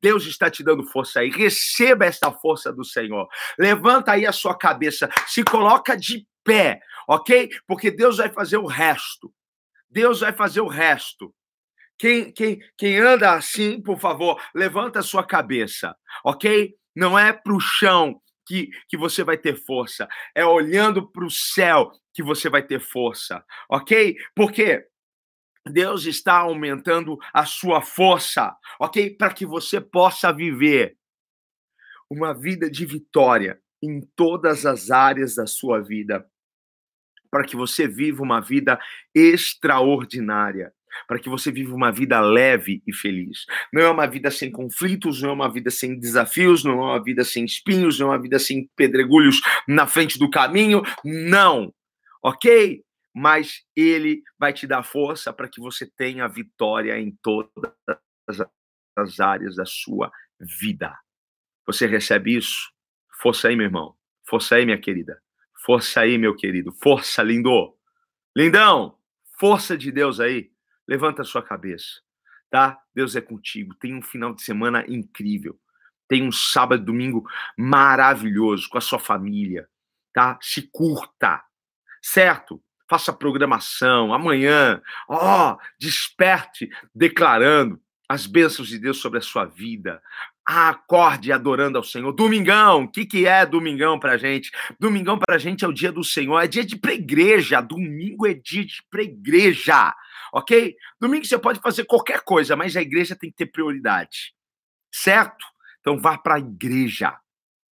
Deus 0.00 0.26
está 0.26 0.50
te 0.50 0.62
dando 0.62 0.84
força 0.84 1.20
aí. 1.20 1.30
Receba 1.30 2.06
esta 2.06 2.32
força 2.32 2.72
do 2.72 2.84
Senhor. 2.84 3.28
Levanta 3.58 4.12
aí 4.12 4.26
a 4.26 4.32
sua 4.32 4.56
cabeça. 4.56 5.08
Se 5.26 5.42
coloca 5.44 5.96
de 5.96 6.26
pé, 6.42 6.80
ok? 7.08 7.50
Porque 7.66 7.90
Deus 7.90 8.18
vai 8.18 8.30
fazer 8.30 8.56
o 8.56 8.66
resto. 8.66 9.32
Deus 9.90 10.20
vai 10.20 10.32
fazer 10.32 10.60
o 10.60 10.68
resto. 10.68 11.34
Quem, 11.98 12.30
quem, 12.32 12.60
quem 12.76 12.98
anda 12.98 13.32
assim, 13.32 13.80
por 13.80 13.98
favor, 13.98 14.40
levanta 14.54 14.98
a 14.98 15.02
sua 15.02 15.24
cabeça, 15.24 15.96
ok? 16.22 16.74
Não 16.94 17.18
é 17.18 17.32
para 17.32 17.54
o 17.54 17.60
chão, 17.60 18.20
que, 18.46 18.68
que 18.88 18.96
você 18.96 19.24
vai 19.24 19.36
ter 19.36 19.56
força. 19.56 20.06
É 20.34 20.44
olhando 20.44 21.10
para 21.10 21.24
o 21.24 21.30
céu 21.30 21.90
que 22.16 22.22
você 22.22 22.48
vai 22.48 22.62
ter 22.62 22.80
força, 22.80 23.44
ok? 23.68 24.16
Porque 24.34 24.86
Deus 25.70 26.06
está 26.06 26.38
aumentando 26.38 27.18
a 27.30 27.44
sua 27.44 27.82
força, 27.82 28.56
ok? 28.80 29.10
Para 29.10 29.34
que 29.34 29.44
você 29.44 29.82
possa 29.82 30.32
viver 30.32 30.96
uma 32.10 32.32
vida 32.32 32.70
de 32.70 32.86
vitória 32.86 33.60
em 33.82 34.00
todas 34.16 34.64
as 34.64 34.90
áreas 34.90 35.34
da 35.34 35.46
sua 35.46 35.80
vida. 35.80 36.26
Para 37.30 37.44
que 37.44 37.54
você 37.54 37.86
viva 37.86 38.22
uma 38.22 38.40
vida 38.40 38.80
extraordinária 39.14 40.72
para 41.06 41.18
que 41.18 41.28
você 41.28 41.50
viva 41.50 41.74
uma 41.74 41.90
vida 41.90 42.20
leve 42.20 42.82
e 42.86 42.92
feliz. 42.94 43.44
Não 43.72 43.82
é 43.82 43.90
uma 43.90 44.06
vida 44.06 44.30
sem 44.30 44.50
conflitos, 44.50 45.20
não 45.20 45.30
é 45.30 45.32
uma 45.32 45.52
vida 45.52 45.70
sem 45.70 45.98
desafios, 45.98 46.64
não 46.64 46.72
é 46.72 46.92
uma 46.92 47.02
vida 47.02 47.24
sem 47.24 47.44
espinhos, 47.44 47.98
não 47.98 48.08
é 48.08 48.10
uma 48.12 48.22
vida 48.22 48.38
sem 48.38 48.70
pedregulhos 48.76 49.40
na 49.68 49.86
frente 49.86 50.18
do 50.18 50.30
caminho. 50.30 50.82
Não, 51.04 51.72
ok? 52.26 52.84
Mas 53.14 53.64
ele 53.74 54.20
vai 54.36 54.52
te 54.52 54.66
dar 54.66 54.82
força 54.82 55.32
para 55.32 55.48
que 55.48 55.60
você 55.60 55.88
tenha 55.96 56.26
vitória 56.26 56.98
em 56.98 57.16
todas 57.22 57.72
as 58.96 59.20
áreas 59.20 59.54
da 59.54 59.64
sua 59.64 60.10
vida. 60.40 60.92
Você 61.64 61.86
recebe 61.86 62.36
isso? 62.36 62.72
Força 63.22 63.46
aí, 63.46 63.54
meu 63.54 63.66
irmão. 63.66 63.96
Força 64.28 64.56
aí, 64.56 64.64
minha 64.64 64.78
querida. 64.78 65.22
Força 65.64 66.00
aí, 66.00 66.18
meu 66.18 66.34
querido. 66.34 66.72
Força, 66.82 67.22
lindo. 67.22 67.76
Lindão, 68.36 68.98
força 69.38 69.78
de 69.78 69.92
Deus 69.92 70.18
aí. 70.18 70.50
Levanta 70.86 71.22
a 71.22 71.24
sua 71.24 71.42
cabeça, 71.42 72.02
tá? 72.50 72.78
Deus 72.92 73.14
é 73.14 73.20
contigo. 73.20 73.74
Tem 73.76 73.94
um 73.94 74.02
final 74.02 74.34
de 74.34 74.42
semana 74.42 74.84
incrível. 74.88 75.58
Tem 76.08 76.22
um 76.22 76.32
sábado, 76.32 76.84
domingo 76.84 77.24
maravilhoso 77.56 78.68
com 78.68 78.78
a 78.78 78.80
sua 78.80 78.98
família, 78.98 79.68
tá? 80.12 80.38
Se 80.42 80.68
curta, 80.70 81.45
certo? 82.06 82.62
Faça 82.88 83.12
programação 83.12 84.14
amanhã. 84.14 84.80
Ó, 85.08 85.52
oh, 85.52 85.58
desperte 85.78 86.70
declarando 86.94 87.80
as 88.08 88.26
bênçãos 88.26 88.68
de 88.68 88.78
Deus 88.78 88.98
sobre 88.98 89.18
a 89.18 89.22
sua 89.22 89.44
vida. 89.44 90.00
Acorde 90.44 91.32
adorando 91.32 91.76
ao 91.76 91.82
Senhor. 91.82 92.12
Domingão, 92.12 92.84
o 92.84 92.88
que, 92.88 93.04
que 93.04 93.26
é 93.26 93.44
domingão 93.44 93.98
pra 93.98 94.16
gente? 94.16 94.52
Domingão 94.78 95.18
pra 95.18 95.38
gente 95.38 95.64
é 95.64 95.68
o 95.68 95.72
dia 95.72 95.90
do 95.90 96.04
Senhor, 96.04 96.38
é 96.38 96.46
dia 96.46 96.64
de 96.64 96.76
igreja. 96.76 97.60
Domingo 97.60 98.26
é 98.26 98.34
dia 98.34 98.64
de 98.64 98.82
igreja 99.00 99.92
ok? 100.32 100.76
Domingo 101.00 101.24
você 101.24 101.38
pode 101.38 101.60
fazer 101.60 101.84
qualquer 101.84 102.20
coisa, 102.20 102.54
mas 102.56 102.76
a 102.76 102.82
igreja 102.82 103.16
tem 103.16 103.30
que 103.30 103.36
ter 103.36 103.46
prioridade, 103.46 104.34
certo? 104.92 105.44
Então 105.80 105.98
vá 105.98 106.18
para 106.18 106.36
a 106.36 106.38
igreja, 106.38 107.16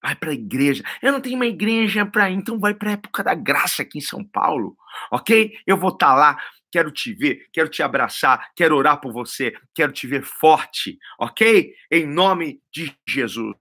vai 0.03 0.15
para 0.15 0.31
a 0.31 0.33
igreja. 0.33 0.83
Eu 1.01 1.11
não 1.11 1.21
tenho 1.21 1.35
uma 1.35 1.45
igreja 1.45 2.05
para 2.05 2.29
ir, 2.29 2.33
então 2.33 2.59
vai 2.59 2.73
para 2.73 2.89
a 2.89 2.93
época 2.93 3.23
da 3.23 3.33
graça 3.33 3.81
aqui 3.81 3.99
em 3.99 4.01
São 4.01 4.23
Paulo, 4.23 4.75
ok? 5.11 5.57
Eu 5.65 5.77
vou 5.77 5.89
estar 5.89 6.07
tá 6.07 6.15
lá, 6.15 6.37
quero 6.71 6.91
te 6.91 7.13
ver, 7.13 7.47
quero 7.53 7.69
te 7.69 7.81
abraçar, 7.81 8.51
quero 8.55 8.75
orar 8.75 8.99
por 8.99 9.13
você, 9.13 9.55
quero 9.73 9.93
te 9.93 10.05
ver 10.05 10.23
forte, 10.23 10.99
ok? 11.17 11.73
Em 11.89 12.05
nome 12.05 12.61
de 12.71 12.93
Jesus. 13.07 13.55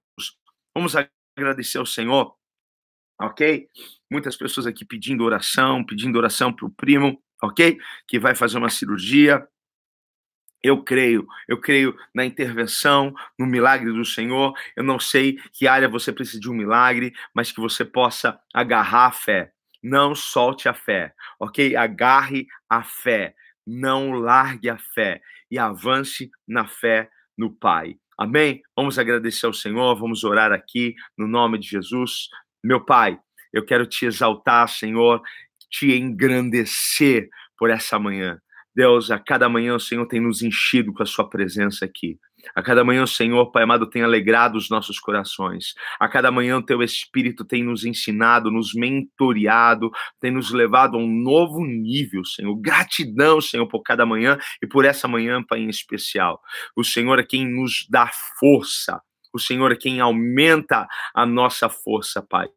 Vamos 0.76 0.94
agradecer 1.36 1.78
ao 1.78 1.86
Senhor, 1.86 2.34
ok? 3.20 3.68
Muitas 4.10 4.36
pessoas 4.36 4.66
aqui 4.66 4.84
pedindo 4.84 5.24
oração, 5.24 5.84
pedindo 5.84 6.18
oração 6.18 6.52
para 6.52 6.66
o 6.66 6.70
primo 6.70 7.22
ok? 7.42 7.76
Que 8.06 8.18
vai 8.18 8.34
fazer 8.34 8.58
uma 8.58 8.70
cirurgia. 8.70 9.46
Eu 10.62 10.82
creio, 10.82 11.26
eu 11.48 11.60
creio 11.60 11.96
na 12.14 12.24
intervenção, 12.24 13.12
no 13.38 13.46
milagre 13.46 13.92
do 13.92 14.04
Senhor. 14.04 14.54
Eu 14.76 14.84
não 14.84 14.98
sei 14.98 15.36
que 15.52 15.66
área 15.66 15.88
você 15.88 16.12
precisa 16.12 16.38
de 16.38 16.48
um 16.48 16.54
milagre, 16.54 17.12
mas 17.34 17.50
que 17.50 17.60
você 17.60 17.84
possa 17.84 18.38
agarrar 18.54 19.06
a 19.06 19.12
fé. 19.12 19.52
Não 19.82 20.14
solte 20.14 20.68
a 20.68 20.74
fé, 20.74 21.12
ok? 21.40 21.74
Agarre 21.74 22.46
a 22.68 22.84
fé. 22.84 23.34
Não 23.66 24.12
largue 24.12 24.68
a 24.68 24.78
fé 24.78 25.20
e 25.50 25.58
avance 25.58 26.30
na 26.46 26.66
fé 26.66 27.10
no 27.36 27.52
Pai. 27.52 27.96
Amém? 28.16 28.62
Vamos 28.76 28.98
agradecer 28.98 29.46
ao 29.46 29.52
Senhor, 29.52 29.96
vamos 29.96 30.22
orar 30.22 30.52
aqui 30.52 30.94
no 31.18 31.26
nome 31.26 31.58
de 31.58 31.68
Jesus. 31.68 32.28
Meu 32.62 32.84
Pai, 32.84 33.18
eu 33.52 33.64
quero 33.64 33.84
te 33.86 34.06
exaltar, 34.06 34.68
Senhor, 34.68 35.20
te 35.68 35.92
engrandecer 35.92 37.28
por 37.58 37.70
essa 37.70 37.98
manhã. 37.98 38.40
Deus, 38.74 39.10
a 39.10 39.18
cada 39.18 39.48
manhã 39.48 39.74
o 39.74 39.80
Senhor 39.80 40.06
tem 40.06 40.18
nos 40.20 40.42
enchido 40.42 40.92
com 40.94 41.02
a 41.02 41.06
sua 41.06 41.28
presença 41.28 41.84
aqui. 41.84 42.18
A 42.54 42.62
cada 42.62 42.82
manhã 42.82 43.02
o 43.02 43.06
Senhor, 43.06 43.52
Pai 43.52 43.64
amado, 43.64 43.88
tem 43.88 44.02
alegrado 44.02 44.56
os 44.56 44.70
nossos 44.70 44.98
corações. 44.98 45.74
A 46.00 46.08
cada 46.08 46.30
manhã 46.30 46.56
o 46.56 46.62
teu 46.62 46.82
Espírito 46.82 47.44
tem 47.44 47.62
nos 47.62 47.84
ensinado, 47.84 48.50
nos 48.50 48.72
mentoreado, 48.74 49.90
tem 50.18 50.30
nos 50.30 50.50
levado 50.50 50.96
a 50.96 51.00
um 51.00 51.06
novo 51.06 51.64
nível, 51.64 52.24
Senhor. 52.24 52.56
Gratidão, 52.56 53.40
Senhor, 53.40 53.66
por 53.66 53.82
cada 53.82 54.06
manhã 54.06 54.38
e 54.62 54.66
por 54.66 54.84
essa 54.86 55.06
manhã, 55.06 55.42
Pai, 55.42 55.60
em 55.60 55.68
especial. 55.68 56.40
O 56.74 56.82
Senhor 56.82 57.18
é 57.18 57.24
quem 57.24 57.46
nos 57.46 57.86
dá 57.90 58.10
força. 58.40 59.00
O 59.34 59.38
Senhor 59.38 59.70
é 59.70 59.76
quem 59.76 60.00
aumenta 60.00 60.88
a 61.14 61.26
nossa 61.26 61.68
força, 61.68 62.22
Pai. 62.22 62.48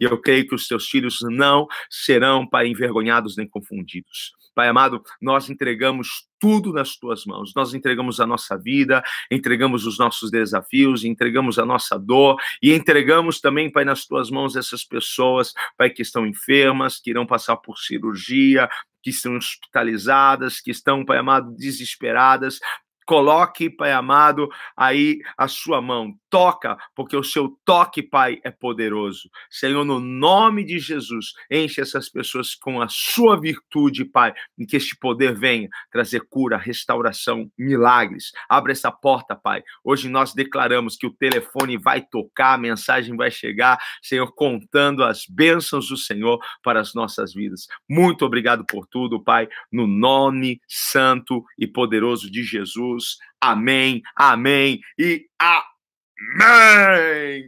E 0.00 0.04
eu 0.04 0.20
creio 0.20 0.46
que 0.46 0.54
os 0.54 0.66
teus 0.66 0.88
filhos 0.88 1.18
não 1.22 1.68
serão, 1.88 2.46
Pai, 2.48 2.66
envergonhados 2.66 3.36
nem 3.36 3.48
confundidos. 3.48 4.32
Pai 4.54 4.68
amado, 4.68 5.02
nós 5.20 5.48
entregamos 5.48 6.26
tudo 6.38 6.72
nas 6.72 6.96
tuas 6.96 7.24
mãos. 7.24 7.52
Nós 7.54 7.72
entregamos 7.72 8.20
a 8.20 8.26
nossa 8.26 8.56
vida, 8.58 9.02
entregamos 9.30 9.86
os 9.86 9.98
nossos 9.98 10.30
desafios, 10.30 11.04
entregamos 11.04 11.58
a 11.58 11.64
nossa 11.64 11.98
dor 11.98 12.36
e 12.62 12.72
entregamos 12.74 13.40
também, 13.40 13.70
Pai, 13.70 13.84
nas 13.84 14.06
tuas 14.06 14.30
mãos 14.30 14.56
essas 14.56 14.84
pessoas, 14.84 15.54
Pai, 15.76 15.88
que 15.90 16.02
estão 16.02 16.26
enfermas, 16.26 17.00
que 17.00 17.10
irão 17.10 17.26
passar 17.26 17.56
por 17.56 17.78
cirurgia, 17.78 18.68
que 19.02 19.10
estão 19.10 19.36
hospitalizadas, 19.36 20.60
que 20.60 20.70
estão, 20.70 21.04
Pai 21.04 21.18
amado, 21.18 21.54
desesperadas. 21.56 22.60
Coloque, 23.06 23.70
Pai 23.70 23.92
amado, 23.92 24.48
aí 24.76 25.20
a 25.36 25.48
sua 25.48 25.80
mão. 25.80 26.14
Toca, 26.32 26.78
porque 26.96 27.14
o 27.14 27.22
seu 27.22 27.58
toque, 27.62 28.02
Pai, 28.02 28.40
é 28.42 28.50
poderoso. 28.50 29.28
Senhor, 29.50 29.84
no 29.84 30.00
nome 30.00 30.64
de 30.64 30.78
Jesus, 30.78 31.34
enche 31.50 31.82
essas 31.82 32.08
pessoas 32.08 32.54
com 32.54 32.80
a 32.80 32.88
sua 32.88 33.38
virtude, 33.38 34.06
Pai, 34.06 34.32
e 34.56 34.64
que 34.64 34.78
este 34.78 34.96
poder 34.96 35.38
venha 35.38 35.68
trazer 35.90 36.22
cura, 36.30 36.56
restauração, 36.56 37.52
milagres. 37.58 38.32
Abre 38.48 38.72
essa 38.72 38.90
porta, 38.90 39.36
Pai. 39.36 39.62
Hoje 39.84 40.08
nós 40.08 40.32
declaramos 40.32 40.96
que 40.96 41.06
o 41.06 41.12
telefone 41.12 41.76
vai 41.76 42.00
tocar, 42.00 42.54
a 42.54 42.58
mensagem 42.58 43.14
vai 43.14 43.30
chegar, 43.30 43.78
Senhor, 44.02 44.32
contando 44.34 45.04
as 45.04 45.26
bênçãos 45.28 45.88
do 45.88 45.98
Senhor 45.98 46.38
para 46.62 46.80
as 46.80 46.94
nossas 46.94 47.34
vidas. 47.34 47.66
Muito 47.86 48.24
obrigado 48.24 48.64
por 48.64 48.86
tudo, 48.86 49.22
Pai, 49.22 49.50
no 49.70 49.86
nome 49.86 50.62
santo 50.66 51.44
e 51.58 51.66
poderoso 51.66 52.30
de 52.30 52.42
Jesus. 52.42 53.18
Amém, 53.38 54.00
amém 54.16 54.80
e 54.98 55.26
amém. 55.38 55.71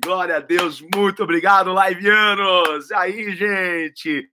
Glória 0.03 0.37
a 0.37 0.41
Deus, 0.41 0.81
muito 0.95 1.23
obrigado, 1.23 1.75
liveanos. 1.75 2.91
Aí, 2.93 3.35
gente. 3.35 4.31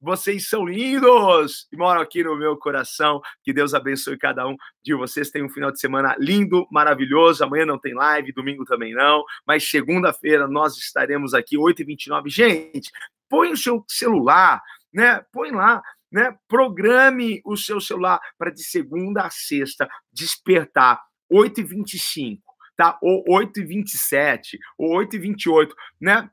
Vocês 0.00 0.48
são 0.48 0.66
lindos 0.66 1.66
e 1.72 1.76
moram 1.76 2.00
aqui 2.00 2.22
no 2.22 2.36
meu 2.36 2.56
coração. 2.56 3.22
Que 3.42 3.52
Deus 3.52 3.72
abençoe 3.72 4.18
cada 4.18 4.46
um 4.46 4.56
de 4.82 4.94
vocês. 4.94 5.30
Tenham 5.30 5.46
um 5.46 5.50
final 5.50 5.72
de 5.72 5.80
semana 5.80 6.14
lindo, 6.18 6.66
maravilhoso. 6.70 7.42
Amanhã 7.42 7.64
não 7.64 7.78
tem 7.78 7.94
live, 7.94 8.32
domingo 8.32 8.64
também 8.64 8.92
não. 8.92 9.24
Mas 9.46 9.68
segunda-feira 9.68 10.46
nós 10.46 10.76
estaremos 10.76 11.32
aqui, 11.32 11.56
8h29. 11.56 12.28
Gente, 12.28 12.90
põe 13.28 13.50
o 13.52 13.56
seu 13.56 13.82
celular, 13.88 14.62
né? 14.92 15.24
Põe 15.32 15.50
lá 15.52 15.82
né? 16.14 16.32
Programe 16.46 17.42
o 17.44 17.56
seu 17.56 17.80
celular 17.80 18.20
para 18.38 18.52
de 18.52 18.62
segunda 18.62 19.22
a 19.22 19.30
sexta 19.30 19.88
despertar 20.12 21.02
8h25, 21.28 22.38
tá? 22.76 22.98
Ou 23.02 23.24
8h27, 23.24 24.58
ou 24.78 24.96
8h28, 24.98 25.70
né? 26.00 26.30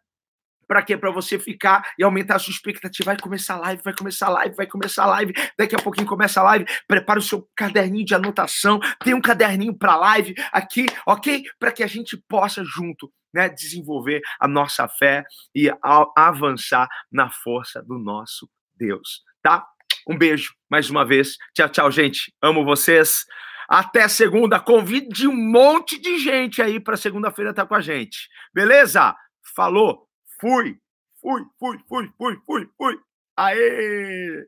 Para 0.68 0.82
quê? 0.84 0.96
Para 0.96 1.12
você 1.12 1.38
ficar 1.38 1.94
e 2.00 2.04
aumentar 2.04 2.38
a 2.38 2.40
sua 2.40 2.54
expectativa. 2.54 3.08
Vai 3.12 3.20
começar 3.20 3.56
a 3.56 3.60
live, 3.60 3.82
vai 3.84 3.94
começar 3.94 4.28
a 4.28 4.30
live, 4.30 4.56
vai 4.56 4.66
começar 4.66 5.04
a 5.04 5.08
live. 5.08 5.34
Daqui 5.58 5.76
a 5.76 5.80
pouquinho 5.80 6.08
começa 6.08 6.40
a 6.40 6.44
live. 6.44 6.66
Prepara 6.88 7.20
o 7.20 7.22
seu 7.22 7.46
caderninho 7.58 8.06
de 8.06 8.16
anotação. 8.16 8.80
Tem 9.04 9.14
um 9.14 9.20
caderninho 9.20 9.78
para 9.78 9.98
live 9.98 10.34
aqui, 10.50 10.86
ok? 11.06 11.44
Para 11.60 11.74
que 11.74 11.84
a 11.84 11.88
gente 11.88 12.16
possa 12.16 12.64
junto 12.64 13.12
né, 13.34 13.50
desenvolver 13.50 14.22
a 14.40 14.48
nossa 14.48 14.88
fé 14.88 15.26
e 15.54 15.70
avançar 16.16 16.88
na 17.12 17.30
força 17.30 17.84
do 17.84 18.00
nosso 18.00 18.50
Deus, 18.74 19.24
tá? 19.44 19.68
Um 20.08 20.18
beijo 20.18 20.54
mais 20.70 20.90
uma 20.90 21.06
vez. 21.06 21.36
Tchau, 21.54 21.68
tchau, 21.68 21.92
gente. 21.92 22.34
Amo 22.42 22.64
vocês. 22.64 23.26
Até 23.72 24.10
segunda. 24.10 24.60
Convide 24.60 25.26
um 25.30 25.34
monte 25.34 25.98
de 25.98 26.18
gente 26.18 26.62
aí 26.62 26.78
para 26.78 26.98
segunda-feira 26.98 27.52
estar 27.52 27.62
tá 27.62 27.68
com 27.70 27.74
a 27.74 27.80
gente. 27.80 28.28
Beleza? 28.54 29.16
Falou. 29.56 30.10
Fui, 30.42 30.78
fui, 31.22 31.42
fui, 31.58 31.80
fui, 31.88 32.12
fui, 32.18 32.38
fui, 32.46 32.70
fui. 32.78 33.00
Aê! 33.38 34.46